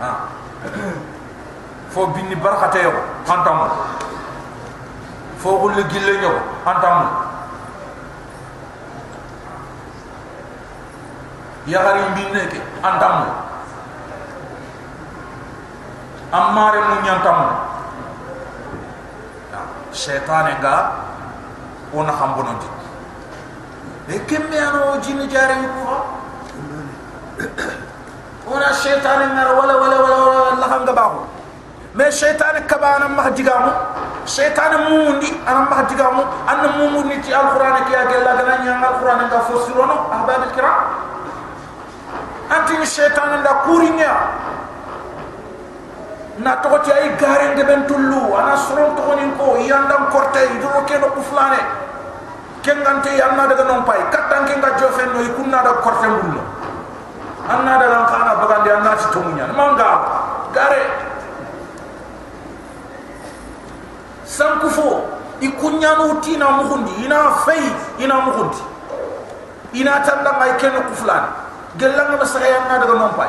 ha 0.00 0.10
fo 1.90 2.06
binni 2.14 2.34
barakata 2.38 2.78
yo 2.78 2.92
antamul 3.26 3.70
fo 5.42 5.58
gulle 5.58 5.82
gille 5.90 6.14
ñoo 6.22 6.38
antamul 6.64 7.10
ya 11.66 11.82
harim 11.82 12.14
binne 12.14 12.46
ke 12.48 12.58
antamul 12.86 13.49
ammare 16.32 16.80
mun 16.88 17.04
yankamu 17.04 17.46
shaytane 19.92 20.54
ga 20.62 20.92
ona 21.94 22.12
hambono 22.12 22.54
di 22.62 24.14
e 24.14 24.18
kemme 24.26 24.56
ano 24.58 24.98
jinni 25.02 25.26
jare 25.26 25.54
ko 25.58 25.80
ha 25.90 25.98
ona 28.46 28.70
shaytane 28.72 29.26
ngar 29.34 29.54
wala 29.58 29.74
wala 29.82 29.96
wala 29.98 30.16
wala 30.54 30.66
hanga 30.70 30.92
bawo 30.94 31.26
me 31.94 32.04
shaytane 32.10 32.62
kabana 32.66 33.08
ma 33.10 33.30
digamu 33.30 33.72
shaytane 34.24 34.76
mundi 34.86 35.34
anam 35.46 35.66
ma 35.66 35.82
digamu 35.82 36.22
an 36.46 36.58
mumundi 36.78 37.18
ci 37.26 37.32
alquran 37.34 37.82
ki 37.86 37.92
ya 37.92 38.06
gella 38.06 38.36
gana 38.38 38.62
nyanga 38.62 38.86
alquran 38.94 39.26
ga 39.30 39.40
fosirono 39.50 40.06
ahbab 40.14 40.46
alkiram 40.46 40.78
antin 42.54 42.86
shaytane 42.86 43.42
da 43.42 43.66
kurinya 43.66 44.14
na 46.40 46.56
tokoti 46.56 46.88
ay 46.88 47.16
gare 47.20 47.52
de 47.54 47.62
ben 47.64 47.84
tullu 47.84 48.32
ana 48.32 48.56
soron 48.56 48.96
to 48.96 49.02
ni 49.20 49.28
ko 49.36 49.60
yandam 49.60 50.08
korte 50.08 50.40
idro 50.56 50.80
ke 50.88 50.96
no 50.96 51.12
kuflane 51.12 51.60
kengante 52.64 53.12
yanna 53.12 53.44
daga 53.44 53.64
non 53.68 53.84
pay 53.84 54.00
katan 54.08 54.48
ke 54.48 54.56
ngajo 54.56 54.88
fen 54.96 55.08
no 55.12 55.20
ikunna 55.20 55.60
da 55.60 55.72
korte 55.84 56.08
mullo 56.08 56.40
anna 57.44 57.76
daga 57.76 58.08
kana 58.08 58.32
bagandi 58.40 58.70
anna 58.72 58.92
ci 58.96 59.06
to 59.12 59.20
munya 59.20 59.52
manga 59.52 59.90
gare 60.56 60.82
sankufo 64.24 65.04
ikunya 65.44 65.92
no 66.00 66.24
tina 66.24 66.56
muhundi 66.56 67.04
ina 67.04 67.36
fay 67.44 67.64
ina 68.00 68.16
muhundi 68.16 68.64
ina 69.76 70.00
tanda 70.00 70.40
may 70.40 70.56
ken 70.56 70.72
kuflane 70.88 71.28
gelanga 71.76 72.16
masaya 72.16 72.48
yanna 72.48 72.80
daga 72.80 72.94
non 72.96 73.12
pay 73.12 73.28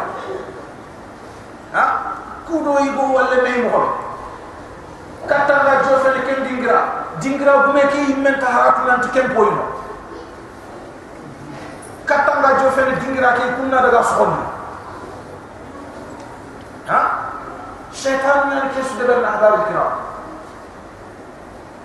kudo 2.52 2.76
ibo 2.84 3.16
wala 3.16 3.40
may 3.40 3.64
mo 3.64 3.96
kata 5.24 5.56
nga 5.64 5.74
jofe 5.88 6.10
le 6.12 6.22
ken 6.28 6.40
dingra 6.44 6.80
dingra 7.24 7.54
bu 7.64 7.70
me 7.72 7.84
ki 7.96 8.20
men 8.20 8.36
ta 8.44 8.52
haratu 8.52 8.82
nan 8.84 9.00
ken 9.16 9.32
poyno 9.32 9.64
kata 12.04 12.32
nga 12.44 12.52
jofe 12.60 12.82
le 12.84 12.96
dingra 13.00 13.40
ki 13.40 13.56
kunna 13.56 13.80
daga 13.80 14.04
sokon 14.04 14.34
ha? 16.92 17.02
Shaytan 17.92 18.48
nan 18.52 18.72
ke 18.72 18.82
su 18.88 18.96
daga 19.00 19.20
na 19.20 19.36
dal 19.36 19.68
kira. 19.68 19.88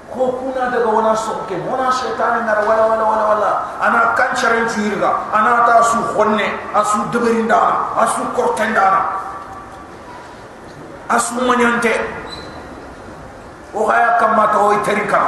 Ko 0.06 0.38
kuna 0.38 0.70
daga 0.70 0.86
wana 0.86 1.12
sokke 1.18 1.58
wana 1.66 1.90
shaytan 1.90 2.46
ngara 2.46 2.62
wala 2.62 2.84
wala 2.94 3.04
wala 3.04 3.24
wala. 3.34 3.50
Ana 3.82 4.14
kan 4.14 4.30
charen 4.38 4.70
jirga 4.70 5.30
ana 5.34 5.66
ta 5.66 5.82
su 5.82 5.98
khonne 6.14 6.46
asu 6.74 7.10
deberinda 7.10 7.58
asu 7.98 8.22
kortendana 8.38 9.26
asu 11.08 11.38
manyante 11.46 11.94
o 13.74 13.86
haya 13.86 14.18
kamma 14.18 14.44
to 14.52 14.58
o 14.58 14.72
terika 14.82 15.20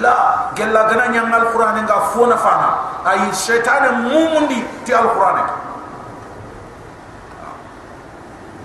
la 0.00 0.48
gella 0.54 0.84
gana 0.88 1.08
nyang 1.08 1.32
alquran 1.32 1.80
nga 1.84 2.12
fona 2.12 2.36
fana 2.36 2.68
ay 3.08 3.32
shaytan 3.32 4.04
mumundi 4.04 4.60
ti 4.84 4.92
alquran 4.92 5.48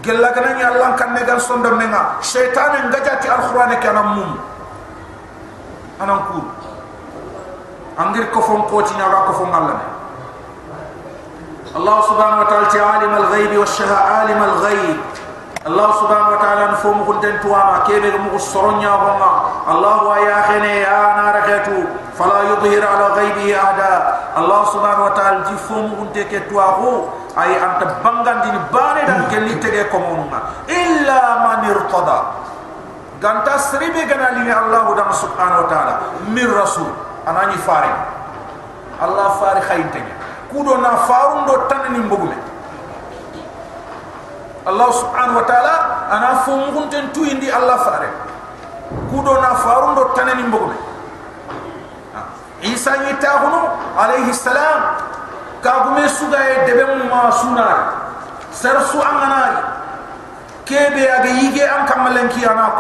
gella 0.03 0.29
gana 0.36 0.51
nya 0.60 0.67
allah 0.75 0.89
kan 0.99 1.15
ne 1.15 1.23
gan 1.23 1.39
sonda 1.39 1.71
menga 1.71 2.19
shaytan 2.19 2.91
nga 2.91 2.99
jati 2.99 3.27
alquran 3.32 3.71
ke 3.79 3.88
anam 3.88 4.08
mum 4.19 4.32
anam 6.03 6.19
ku 6.27 6.39
angir 7.97 8.27
ko 8.32 8.39
fon 8.43 8.62
ko 8.67 8.84
ti 8.84 8.93
nyaga 8.99 9.32
ko 9.32 9.34
fon 9.43 9.51
allah 9.51 9.79
wa 11.73 12.45
ta'ala 12.45 12.69
alim 12.99 13.12
al-ghaib 13.17 13.51
wa 13.58 13.65
shahada 13.65 14.27
alim 14.27 14.38
al-ghaib 14.38 15.22
الله 15.63 15.89
سبحانه 15.95 16.30
وتعالى 16.30 16.63
نفهم 16.76 16.97
كنتن 17.08 17.39
تواما 17.39 17.88
كيبه 17.88 18.17
مغسرون 18.17 18.82
يا 18.84 18.91
غما؟ 18.99 19.32
الله 19.71 20.04
ويا 20.04 20.38
خني 20.47 20.76
يا 20.84 21.02
نار 21.15 21.36
كتو 21.47 21.78
فلا 22.19 22.39
يظهر 22.52 22.84
على 22.91 23.06
غيبه 23.15 23.47
احد 23.63 23.80
الله 24.43 24.62
سبحانه 24.76 25.04
وتعالى 25.08 25.38
جفهم 25.47 25.86
كنت 25.99 26.17
كتواغو 26.19 27.08
أي 27.39 27.63
أنت 27.63 27.80
بانغان 28.04 28.38
دي 28.43 28.52
باري 28.76 29.02
دان 29.08 29.23
كلي 29.32 29.56
تيغي 29.63 29.84
كومونغا 29.88 30.39
إلا 30.69 31.19
من 31.47 31.60
ارتضى. 31.71 32.19
ganta 33.23 33.56
sribe 33.56 34.04
gana 34.04 34.36
li 34.43 34.52
Allah 34.52 34.84
dan 34.99 35.08
subhanahu 35.15 35.63
wa 35.63 35.67
ta'ala 35.71 35.93
min 36.28 36.43
أنا 36.43 36.67
anani 37.23 37.56
fare 37.63 37.88
Allah 38.99 39.28
fare 39.39 39.63
khaytanya 39.63 40.12
kudo 40.52 40.76
na 40.84 41.08
farun 41.08 41.47
do 41.47 41.56
tanani 41.71 42.04
mbogume 42.04 42.36
Allah 44.63 44.89
subhanahu 44.95 45.43
wa 45.43 45.45
ta'ala 45.45 45.76
ana 46.08 46.30
fumun 46.47 46.88
ten 46.88 47.12
tu 47.12 47.28
Allah 47.28 47.78
fare. 47.84 48.10
Kudo 49.12 49.36
na 49.41 49.56
farundo 49.60 50.13
tanani 50.15 50.43
mbogme 50.47 50.76
Isa 52.63 52.95
ni 53.04 53.12
tahuno 53.19 53.76
alayhi 53.99 54.32
salam 54.32 54.95
ka 55.60 55.84
gume 55.89 56.08
suga 56.08 56.39
e 56.39 56.71
ma 57.12 57.28
suna 57.32 57.67
sar 58.56 58.80
su 58.88 59.02
angana 59.04 59.76
kebe 60.63 61.04
aga 61.12 61.28
yige 61.28 61.65
am 61.67 61.84
kamalen 61.84 62.30
ki 62.32 62.45
ana 62.47 62.71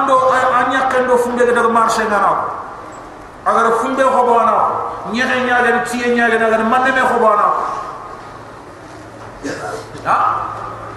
ando 0.00 0.16
anya 0.32 0.88
kendo 0.88 1.18
fumbe 1.20 1.44
daga 1.44 1.68
marché 1.68 2.08
ngana 2.08 2.32
agar 3.44 3.66
fumbe 3.84 4.00
hobo 4.02 4.38
anako. 4.40 4.72
Nyege 5.12 5.44
nyaga 5.44 5.84
tiye 5.84 6.14
nyaga 6.16 6.38
daga 6.38 6.64
manne 6.64 6.90
me 6.94 7.00
hobo 7.04 7.26
anako 7.36 7.60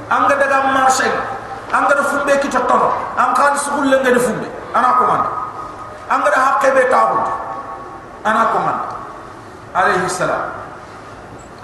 anga 0.10 0.36
daga 0.38 0.58
marché 0.74 1.10
angara 1.74 2.04
fumbe 2.04 2.34
ki 2.42 2.48
totono 2.50 2.92
an 3.18 3.34
kan 3.34 3.58
sugul 3.58 3.90
le 3.90 3.98
ngade 4.02 4.20
fumbe 4.20 4.48
ana 4.74 4.90
ko 4.98 5.04
man 5.10 5.22
angara 6.10 6.38
hakke 6.38 6.70
be 6.76 6.84
tawu 6.90 7.18
ana 8.26 8.42
ko 8.54 8.58
man 8.60 8.78
alayhi 9.76 10.10
salam. 10.10 10.66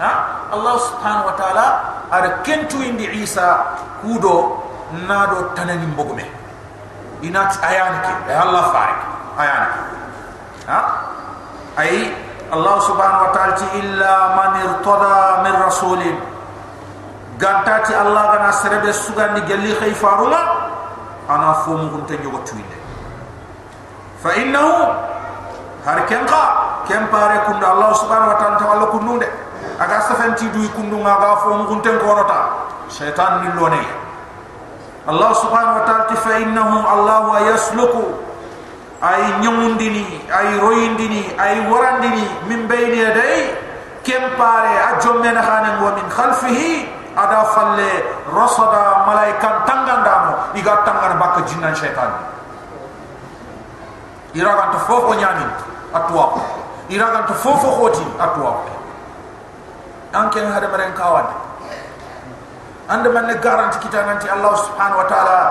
Ha? 0.02 0.12
Allah 0.52 0.76
subhanahu 0.82 1.30
wa 1.30 1.36
ta'ala 1.38 1.66
ada 2.10 2.42
kentu 2.42 2.82
indi 2.82 3.06
isa 3.22 3.78
kudo 4.02 4.58
nado 5.08 5.54
tanani 5.54 5.86
mbogume 5.94 6.26
inat 7.22 7.54
ayanki 7.62 8.12
ay 8.28 8.36
allah 8.36 8.64
faik 8.74 9.00
ayanki 9.38 9.80
ha? 10.66 10.80
Ay 11.78 12.12
allah 12.50 12.76
subhanahu 12.82 13.30
wa 13.30 13.32
ta'ala 13.32 13.56
illa 13.78 14.14
man 14.36 14.52
irtada 14.66 15.46
min 15.46 15.54
rasulin 15.56 16.18
gantati 17.42 17.94
allah 17.98 18.38
gana 18.38 18.52
serebe 18.54 18.94
sugandi 18.94 19.42
gelli 19.50 19.74
khayfaruma 19.74 20.42
ana 21.26 21.66
fomu 21.66 21.90
gunte 21.90 22.14
jogo 22.22 22.38
tuinde. 22.46 22.78
Fa 24.22 24.30
innahu 24.38 24.94
har 25.82 26.00
kenqa 26.06 26.44
kempare 26.86 27.42
kunda 27.50 27.74
allah 27.74 27.90
subhanahu 27.98 28.32
wa 28.32 28.38
ta'ala 28.38 28.56
tawalla 28.62 28.86
kununde 28.94 29.28
aga 29.82 29.98
safenti 30.06 30.46
duy 30.54 30.70
kundunga 30.78 31.18
ga 31.18 31.42
fomu 31.42 31.66
gunte 31.66 31.90
konota 31.98 32.70
shaytan 32.86 33.42
ni 33.42 33.50
lone 33.58 33.82
allah 35.10 35.32
subhanahu 35.34 35.82
wa 35.82 35.84
ta'ala 35.90 36.14
fa 36.14 36.38
innahu 36.38 36.78
allah 36.86 37.42
yasluku 37.50 38.14
ay 39.02 39.42
nyamundini 39.42 40.22
ay 40.30 40.62
royindini 40.62 41.34
ay 41.42 41.66
warandini 41.66 42.30
min 42.46 42.70
bayni 42.70 43.02
yaday 43.02 43.58
kempare 44.06 44.78
a 44.78 45.02
jommena 45.02 45.42
khanen 45.42 45.82
wa 45.82 45.98
min 45.98 46.06
khalfihi 46.06 47.01
ada 47.16 47.44
falle 47.52 47.92
rasada 48.32 49.04
malaikan 49.08 49.68
tangandamo 49.68 50.56
iga 50.56 50.84
tangar 50.88 51.16
bak 51.20 51.44
jinnan 51.48 51.76
syaitan. 51.76 52.12
Iragan 54.32 54.72
to 54.72 54.80
fofo 54.88 55.12
nyani 55.16 55.44
atwa 55.92 56.40
iragan 56.88 57.28
to 57.28 57.36
fofo 57.36 57.70
khoti 57.84 58.06
atwa 58.16 58.64
anke 60.16 60.40
hada 60.40 60.68
maren 60.72 60.96
kawan. 60.96 61.28
Ande 62.92 63.08
man 63.12 63.28
ne 63.28 63.36
garanti 63.40 63.80
kita 63.80 64.04
nanti 64.04 64.28
allah 64.28 64.52
subhanahu 64.56 65.00
wa 65.04 65.08
taala. 65.08 65.42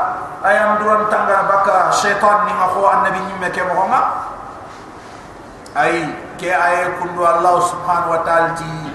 Ayam 0.40 0.80
duran 0.80 1.08
tangar 1.12 1.44
baka 1.44 1.92
syaitan 1.92 2.48
ni 2.48 2.52
ngako 2.56 2.80
annabi 2.88 3.20
nyimme 3.20 3.48
ke 3.52 3.60
mo 3.68 3.84
ay 5.76 6.02
ke 6.34 6.50
ay 6.50 6.98
kundu 6.98 7.22
allah 7.22 7.62
subhanahu 7.62 8.16
wa 8.16 8.20
taala 8.26 8.58
ti 8.58 8.89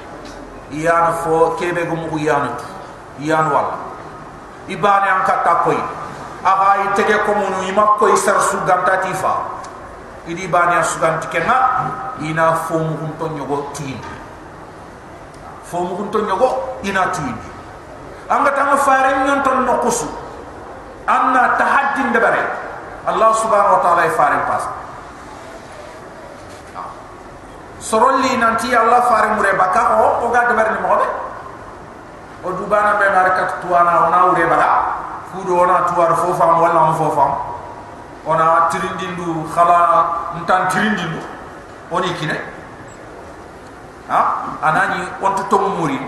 iyana 0.76 1.12
fo 1.24 1.56
kebe 1.56 1.88
go 1.88 1.96
mu 1.96 2.18
iyana 2.20 2.52
tu 2.60 2.68
iyana 3.24 3.48
wala 3.50 3.76
ibane 4.68 5.08
an 5.08 5.24
katta 5.24 5.64
koy 5.64 5.80
aga 6.44 6.68
i 6.84 6.88
tege 7.00 7.16
ko 7.24 7.32
munu 7.34 7.64
ima 7.72 7.96
koy 7.98 8.12
sar 8.20 8.42
su 8.44 8.60
ganta 8.68 9.00
ti 9.00 9.14
fa 9.16 9.34
idi 10.28 10.48
bane 10.48 10.84
su 10.84 11.00
ganti 11.00 11.28
kenga 11.32 11.58
ina 12.20 12.56
fo 12.68 12.78
mu 12.78 12.94
hun 13.00 13.12
to 13.18 13.28
nyogo 13.32 13.72
tin 13.74 14.00
fo 15.64 15.80
mu 15.80 15.96
hun 15.96 16.12
to 16.12 16.20
nyogo 16.28 16.78
ina 16.84 17.08
tin 17.16 17.34
anga 18.30 18.52
tanga 18.52 18.78
fare 18.78 19.24
nyon 19.26 19.44
ton 19.44 19.64
no 19.66 19.80
kusu 19.80 20.06
anna 21.08 21.56
tahaddi 21.58 22.04
ndebare 22.10 22.42
allah 23.06 23.30
subhanahu 23.38 23.78
wa 23.78 23.82
ta'ala 23.86 24.10
fare 24.18 24.38
pas 24.50 24.64
sorolli 27.80 28.38
nanti 28.38 28.74
Allah 28.76 29.02
fare 29.08 29.36
mure 29.36 29.54
baka. 29.56 30.00
O 30.02 30.26
o 30.26 30.32
ga 30.32 30.48
debar 30.48 30.72
ni 30.72 30.80
mobe 30.82 31.08
o 32.44 32.52
dubana 32.54 32.98
be 33.00 33.06
na 33.10 33.22
tuana 33.62 34.08
ona 34.08 34.20
ure 34.32 34.46
baka. 34.48 34.70
Fudo 35.32 35.60
ona 35.64 35.84
tuar 35.92 36.16
fofa 36.16 36.46
wala 36.46 36.80
mo 36.90 36.94
fofa 36.96 37.26
ona 38.26 38.68
tirindindu 38.72 39.44
khala 39.54 40.08
ntan 40.42 40.68
tirindindu 40.72 41.20
oni 41.92 42.14
kine? 42.16 42.38
Ha? 44.08 44.22
Anani 44.62 45.06
on 45.22 45.36
to 45.36 45.44
to 45.50 45.58
muri. 45.76 46.00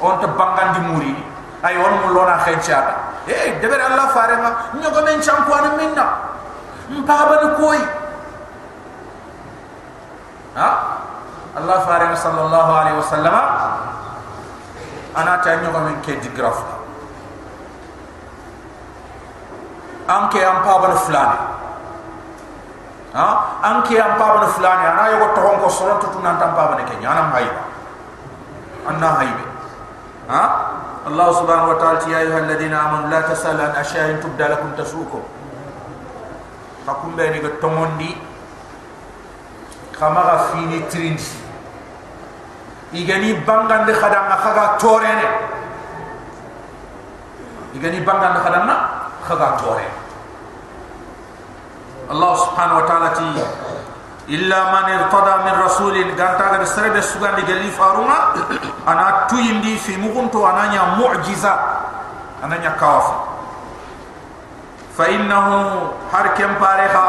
On 0.00 0.20
to 0.20 0.28
bangandi 0.28 0.80
muri. 0.92 1.12
Ay 1.64 1.76
on 1.76 1.92
mo 2.04 2.12
lona 2.14 2.38
khenchata 2.44 2.94
eh 3.26 3.58
debar 3.58 3.80
Allah 3.80 4.06
fare 4.14 4.36
ma 4.38 4.50
nyogo 4.78 5.02
men 5.02 5.18
champwana 5.20 5.74
minna. 5.74 6.06
Mpaba 6.86 7.42
ni 7.42 7.48
koy 7.58 7.78
ha? 10.56 10.68
Allah 11.56 11.76
faare 11.84 12.12
sallallahu 12.16 12.70
alaihi 12.72 12.96
wasallam 13.00 13.36
ana 15.16 15.40
ta 15.40 15.56
nyoga 15.60 15.80
men 15.88 15.96
ke 16.04 16.16
digraf 16.20 16.60
anke 20.06 20.38
am 20.44 20.62
pabal 20.62 20.94
fulani. 21.02 21.38
Ha? 23.16 23.26
Anke 23.64 23.96
am 23.98 24.14
pabal 24.20 24.46
fulani. 24.54 24.84
Ana 24.86 25.02
yogo 25.16 25.34
to 25.34 25.40
ko 25.64 25.68
soron 25.68 25.98
to 26.00 26.06
tunan 26.14 26.38
tam 26.38 26.54
pabane 26.54 26.86
ke 26.86 26.94
nyana 27.02 27.32
hayba 27.34 27.62
anna 28.86 29.08
haybe 29.18 29.44
ha? 30.30 30.42
Allah 31.06 31.28
subhanahu 31.38 31.70
wa 31.74 31.78
ta'ala 31.78 32.02
ya 32.10 32.18
ayuha 32.26 32.38
alladhina 32.42 32.76
amanu 32.82 33.06
la 33.14 33.22
tasalu 33.22 33.62
an 33.62 33.78
ashay'in 33.78 34.18
tubda 34.18 34.50
lakum 34.50 34.74
tasukum. 34.74 35.22
Takumbe 36.82 37.30
ni 37.30 37.38
go 37.42 37.50
tomondi 37.62 38.10
kama 39.98 40.20
ga 40.22 40.36
fini 40.52 40.84
trindi 40.88 41.28
igani 42.92 43.34
bangan 43.44 43.84
de 43.86 43.92
khadanga 43.92 44.36
khaga 44.36 44.64
torene. 44.78 45.28
Igani 47.74 48.00
bangan 48.04 48.32
de 48.36 48.40
khadanga 48.40 48.76
khaga 49.26 49.48
torene. 49.60 50.06
الله 52.06 52.32
سبحانه 52.36 52.74
وتعالى 52.78 53.08
إلا 54.30 54.58
من 54.70 54.86
ارتضى 54.94 55.34
من 55.46 55.54
رسول 55.66 55.94
غانتا 56.18 56.46
غير 56.50 56.64
سربي 56.64 57.02
سوغان 57.02 57.34
دي 57.34 57.42
جلي 57.42 57.70
فارونا 57.70 58.18
أنا 58.88 59.26
تويم 59.30 59.60
دي 59.60 59.78
في 59.78 59.96
مغنتو 59.98 60.46
أنا 60.46 60.98
معجزه 60.98 61.54
أنا 62.44 62.58
نيا 62.58 62.78
كافر 62.78 63.35
فإنه 64.98 65.46
هر 66.12 66.26
كم 66.26 66.52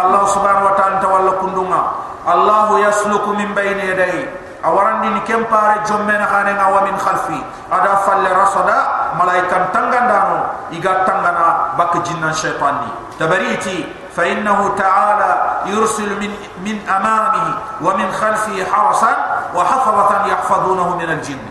الله 0.06 0.24
سبحانه 0.26 0.64
وتعالى 0.66 1.00
تولى 1.02 1.32
كندوما 1.42 1.82
الله 2.28 2.68
يسلك 2.80 3.26
من 3.28 3.50
بين 3.56 3.80
يدي. 3.80 4.28
أوران 4.66 5.02
دين 5.02 5.18
كم 5.24 5.48
بارة 5.48 5.88
جمعنا 5.88 6.26
خانين 6.28 6.58
أو 6.58 6.84
من 6.84 6.98
خلفي. 7.00 7.40
أدا 7.72 7.96
فل 7.96 8.26
رصدا 8.44 8.78
ملايكا 9.16 9.58
تنغن 9.74 10.08
دانو 10.12 10.38
إيغا 10.76 10.94
تنغنا 11.08 11.48
بك 11.80 11.94
جنن 12.04 12.34
شيطان 12.34 12.76
تبريتي. 13.20 13.88
فإنه 14.18 14.60
تعالى 14.78 15.32
يرسل 15.66 16.10
من, 16.20 16.32
من 16.66 16.78
أمامه 16.90 17.46
ومن 17.86 18.12
خلفه 18.12 18.58
حرسا 18.66 19.12
وحفظة 19.56 20.12
يحفظونه 20.26 20.88
من 20.98 21.10
الجن. 21.10 21.44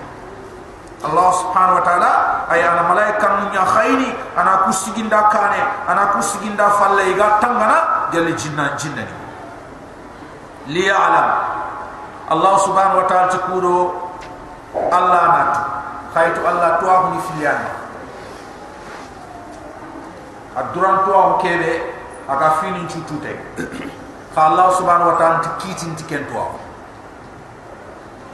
الله 1.07 1.29
سبحانه 1.33 1.73
وتعالى 1.75 2.13
ay 2.51 2.63
ana 2.63 2.83
malaikan 2.87 3.51
nya 3.51 3.65
khairi 3.67 4.11
ana 4.37 4.67
kusiginda 4.67 5.29
kane 5.31 5.61
ana 5.89 6.15
kusiginda 6.15 6.71
falle 6.79 7.11
iga 7.11 7.39
tangana 7.43 8.09
gel 8.15 8.27
jinnan 8.39 8.75
jinnani 8.79 9.15
liya'lam 10.71 11.29
Allah 12.27 12.55
subhanahu 12.67 13.03
wa 13.03 13.07
ta'ala 13.07 13.31
tikuro 13.31 13.79
Allah 14.91 15.23
nat 15.31 15.53
khaitu 16.11 16.41
Allah 16.43 16.81
tuwa 16.83 17.15
ni 17.15 17.21
filian. 17.31 17.61
Aduran 20.59 21.05
tuwa 21.07 21.39
kebe 21.39 21.73
aga 22.27 22.51
fini 22.59 22.83
chutute 22.91 23.31
fa 24.35 24.41
Allah 24.51 24.67
subhanahu 24.75 25.15
wa 25.15 25.17
ta'ala 25.21 25.39
tikitin 25.45 25.95
tiken 25.95 26.27
tuwa 26.27 26.51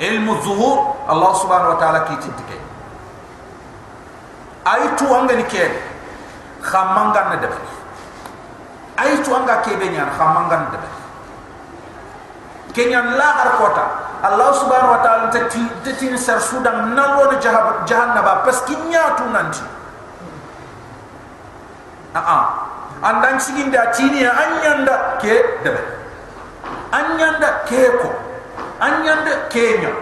ilmu 0.01 0.33
zuhur 0.41 0.97
Allah 1.11 1.31
subhanahu 1.37 1.75
wa 1.77 1.79
ta'ala 1.83 2.01
kitin 2.09 2.33
tiken 2.33 2.62
ay 4.65 4.83
tuwa 4.97 5.25
ngani 5.27 5.45
kebe 5.51 5.79
khamangan 6.63 7.35
na 7.35 7.37
debe 7.43 7.59
ay 8.97 9.19
tuwa 9.23 9.43
nga 9.43 9.63
kebe 9.67 9.87
nyan 9.91 10.09
khamangan 10.15 10.61
na 10.67 10.69
debe 10.79 10.89
kenyan 12.73 13.17
la 13.21 13.29
har 13.37 13.51
kota. 13.61 13.85
Allah 14.23 14.55
subhanahu 14.55 14.97
wa 14.97 15.01
ta'ala 15.03 15.27
tati 15.35 15.61
tati 15.85 16.09
sar 16.17 16.39
sudan 16.41 16.95
nalo 16.95 17.27
na 17.29 17.37
jahab 17.43 17.85
jahannaba 17.85 18.47
paski 18.47 18.73
nyatu 18.89 19.29
nanti. 19.35 19.61
A 22.15 22.21
a 22.23 22.39
andan 23.03 23.37
siginde 23.43 23.75
atini 23.77 24.23
anyanda 24.25 25.19
ke 25.21 25.35
debe 25.67 25.83
anyanda 26.95 27.67
ke 27.67 27.83
ko. 28.01 28.11
Anyanda 28.83 29.47
kenya 29.47 29.95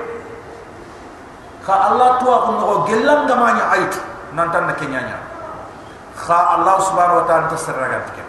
kha 1.60 1.74
allah 1.92 2.16
tuwa 2.16 2.36
ko 2.48 2.50
no 2.56 3.24
gamanya 3.28 3.64
aitu 3.76 4.00
nantan 4.36 4.66
na 4.70 4.74
kenyanya 4.78 5.18
kha 6.16 6.60
allah 6.60 6.76
subhanahu 6.84 7.22
wa 7.22 7.26
ta'ala 7.26 7.48
tasarraga 7.48 7.98
tike 8.10 8.24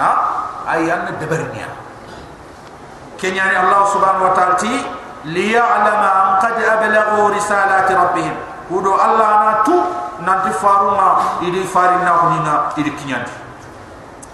ha? 0.00 0.10
Ayan 0.70 1.16
debernya 1.18 1.68
kenyani 3.20 3.52
Allah 3.52 3.84
subhanahu 3.92 4.32
wa 4.32 4.34
ta'ala 4.34 4.56
ti 4.56 4.72
liya'lama 5.28 6.08
an 6.08 6.28
qad 6.40 6.56
ablagu 6.56 7.28
risalati 7.36 7.92
rabbihim. 7.92 8.34
Kudo 8.70 8.96
Allah 8.96 9.30
na 9.44 9.52
tu 9.66 9.76
nanti 10.24 10.48
faruma 10.56 11.36
idi 11.44 11.60
farina 11.68 12.24
hunina 12.24 12.72
idi 12.80 12.88
kinyandi 12.96 13.32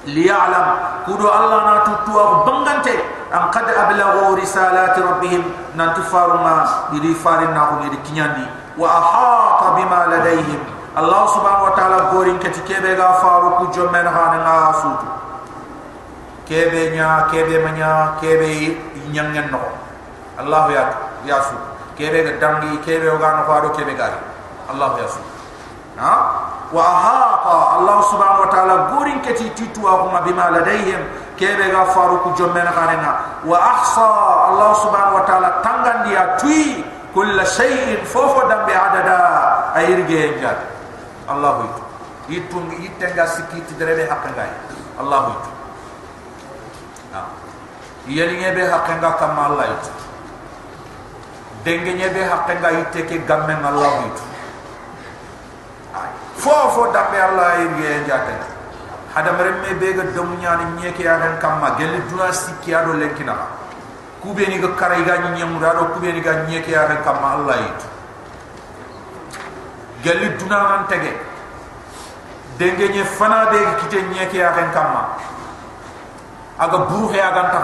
liya'lam. 0.07 0.67
Kudo 1.09 1.27
allah 1.27 1.59
na 1.67 1.75
tutuwa 1.83 2.47
bangante 2.47 2.95
an 3.35 3.51
qad 3.51 3.67
ablaghu 3.67 4.39
risalati 4.39 5.03
rabbihim. 5.03 5.43
Nanti 5.75 6.07
faruma 6.07 6.87
idi 6.95 7.11
farina 7.17 7.75
hunina 7.75 7.91
idi 7.91 7.99
kinyandi 8.07 8.45
wa 8.77 8.89
ahata 8.89 9.77
bima 9.81 10.07
ladayhim. 10.12 10.61
Allah 10.97 11.29
subhanahu 11.29 11.68
wa 11.68 11.74
ta'ala 11.77 11.99
gorin 12.09 12.41
kati 12.41 12.64
kebe 12.64 12.97
ga 12.97 13.20
faru 13.20 13.61
ku 13.61 13.64
jommen 13.68 14.09
hananga 14.09 14.72
sutu 14.81 15.09
kebe 16.49 16.97
nya 16.97 17.29
kebe 17.29 17.61
manya 17.61 18.16
kebe 18.16 18.81
nyangen 19.12 19.53
no. 19.53 19.61
Allah 20.41 20.64
ya 20.72 20.85
ya 21.29 21.37
su. 21.45 21.53
Kebe 22.01 22.24
ga 22.24 22.33
dangi 22.41 22.81
kebe 22.81 23.12
ga 23.12 23.29
no 23.37 23.43
faru 23.45 23.77
kebe 23.77 23.93
gari 23.93 24.16
allah 24.72 24.97
ya 24.97 25.05
su. 25.05 25.20
Ha? 26.01 26.14
Wa 26.72 26.81
ahata 26.81 27.57
allah 27.77 28.01
subhanahu 28.09 28.49
wa 28.49 28.51
ta'ala 28.53 28.74
gurin 28.97 29.20
kati 29.20 29.53
titu 29.53 29.85
ahuma 29.85 30.24
bima 30.24 30.49
ladayhim. 30.49 31.05
Kebe 31.37 31.77
ga 31.77 31.93
faru 31.93 32.24
ku 32.24 32.33
jommen 32.41 32.64
khanena 32.64 33.45
wa 33.45 33.57
ahsa 33.61 34.09
allah 34.49 34.72
subhanahu 34.81 35.20
wa 35.20 35.24
ta'ala 35.29 35.61
tangan 35.61 36.09
dia 36.09 36.41
tui 36.41 36.96
kull 37.17 37.41
shay'in 37.49 38.05
fofo 38.05 38.45
dambe 38.45 38.77
adada 38.77 39.17
ayirge 39.73 40.37
enja 40.37 40.53
allah 41.25 41.64
itu. 41.64 41.83
Itung 42.37 42.69
itenga 42.77 43.25
sikiti 43.25 43.73
derebe 43.81 44.05
hakanga 44.05 44.45
allah 45.01 45.33
itu. 45.33 45.51
Ha. 47.17 47.21
Yelinge 48.05 48.53
be 48.53 48.69
hakanga 48.69 49.17
kam 49.17 49.33
allah 49.33 49.64
itu. 49.64 49.93
Denge 51.64 51.97
nyebe 51.97 52.21
hakanga 52.21 52.85
iteke 52.85 53.25
gamme 53.25 53.57
allah 53.64 54.12
itu. 54.12 54.25
Fofo 56.37 56.93
dambe 56.93 57.17
Allah 57.17 57.64
yirge 57.64 58.05
jate 58.05 58.37
hada 59.17 59.33
meremme 59.33 59.73
bega 59.81 60.05
dom 60.12 60.37
nyani 60.37 60.85
nyeke 60.85 61.01
ya 61.01 61.17
han 61.17 61.41
kamma. 61.41 61.81
Gel 61.81 61.97
duna 62.12 62.29
sikki 62.29 62.77
ado 62.77 62.93
lenkina 62.93 63.35
kubeni 64.27 64.59
ga 64.59 64.74
kara 64.74 64.99
iga 64.99 65.14
nyi 65.22 65.39
nyamura 65.39 65.70
do 65.79 65.85
kubeni 65.95 66.18
ga 66.20 66.43
nyi 66.51 66.59
ke 66.62 66.70
yare 66.74 66.99
kam 67.07 67.22
Allah 67.22 67.57
yi 67.62 67.70
gelli 70.03 70.35
duna 70.39 70.59
man 70.62 70.87
tege. 70.91 71.14
Denge 72.59 72.89
nye 72.89 73.05
fana 73.05 73.47
de 73.51 73.59
kite 73.81 74.03
nyi 74.11 74.27
ke 74.27 74.39
yare 74.43 74.66
kam 74.74 74.91
aga 76.59 76.79
buru 76.91 77.09
he 77.14 77.20
aga 77.22 77.43
ta 77.55 77.62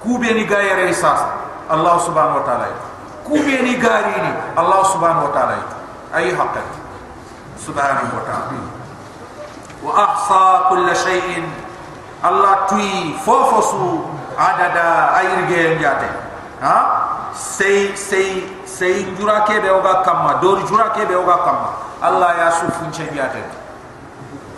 kubeni 0.00 0.46
ga 0.48 0.58
yare 0.64 0.88
isas 0.88 1.20
Allah 1.68 1.94
subhanahu 2.00 2.40
wa 2.40 2.44
ta'ala. 2.48 2.66
Itu. 2.72 2.86
kubeni 3.28 3.76
ga 3.78 4.00
ni 4.08 4.16
Allah 4.56 4.80
subhanahu 4.92 5.28
wa 5.28 5.32
ta'ala. 5.32 5.54
Itu. 5.60 5.76
ay 6.12 6.26
haqqat 6.32 6.68
subhanahu 7.60 8.12
wa 8.16 8.22
ta'ala. 8.24 8.60
Wa 9.84 9.92
ahsa 9.92 10.44
kull 10.72 10.88
shay'in. 10.96 11.44
Allah 12.24 12.64
tui 12.70 13.12
fofosu. 13.24 14.21
adada 14.38 15.12
ayirgeyen 15.18 15.78
jate 15.80 16.08
ha? 16.60 16.76
Sei 17.34 17.96
sei 17.96 18.44
sei 18.64 19.04
jura 19.16 19.42
kebe 19.48 19.70
oga 19.70 20.02
kamma 20.04 20.38
dori 20.40 20.62
jura 20.68 20.90
kebe 20.92 21.14
oga 21.16 21.36
kamma. 21.44 21.70
Allah 22.02 22.34
ya 22.38 22.50
su 22.50 22.66
funce 22.70 23.08
jate 23.14 23.42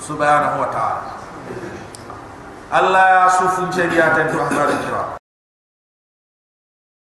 subhanahu 0.00 0.60
wa 0.60 0.68
ta'ala. 0.68 1.12
Allah 2.72 3.04
ya 3.08 3.24
su 3.30 3.48
funce 3.48 3.88
jate 3.88 4.32
to 4.32 5.23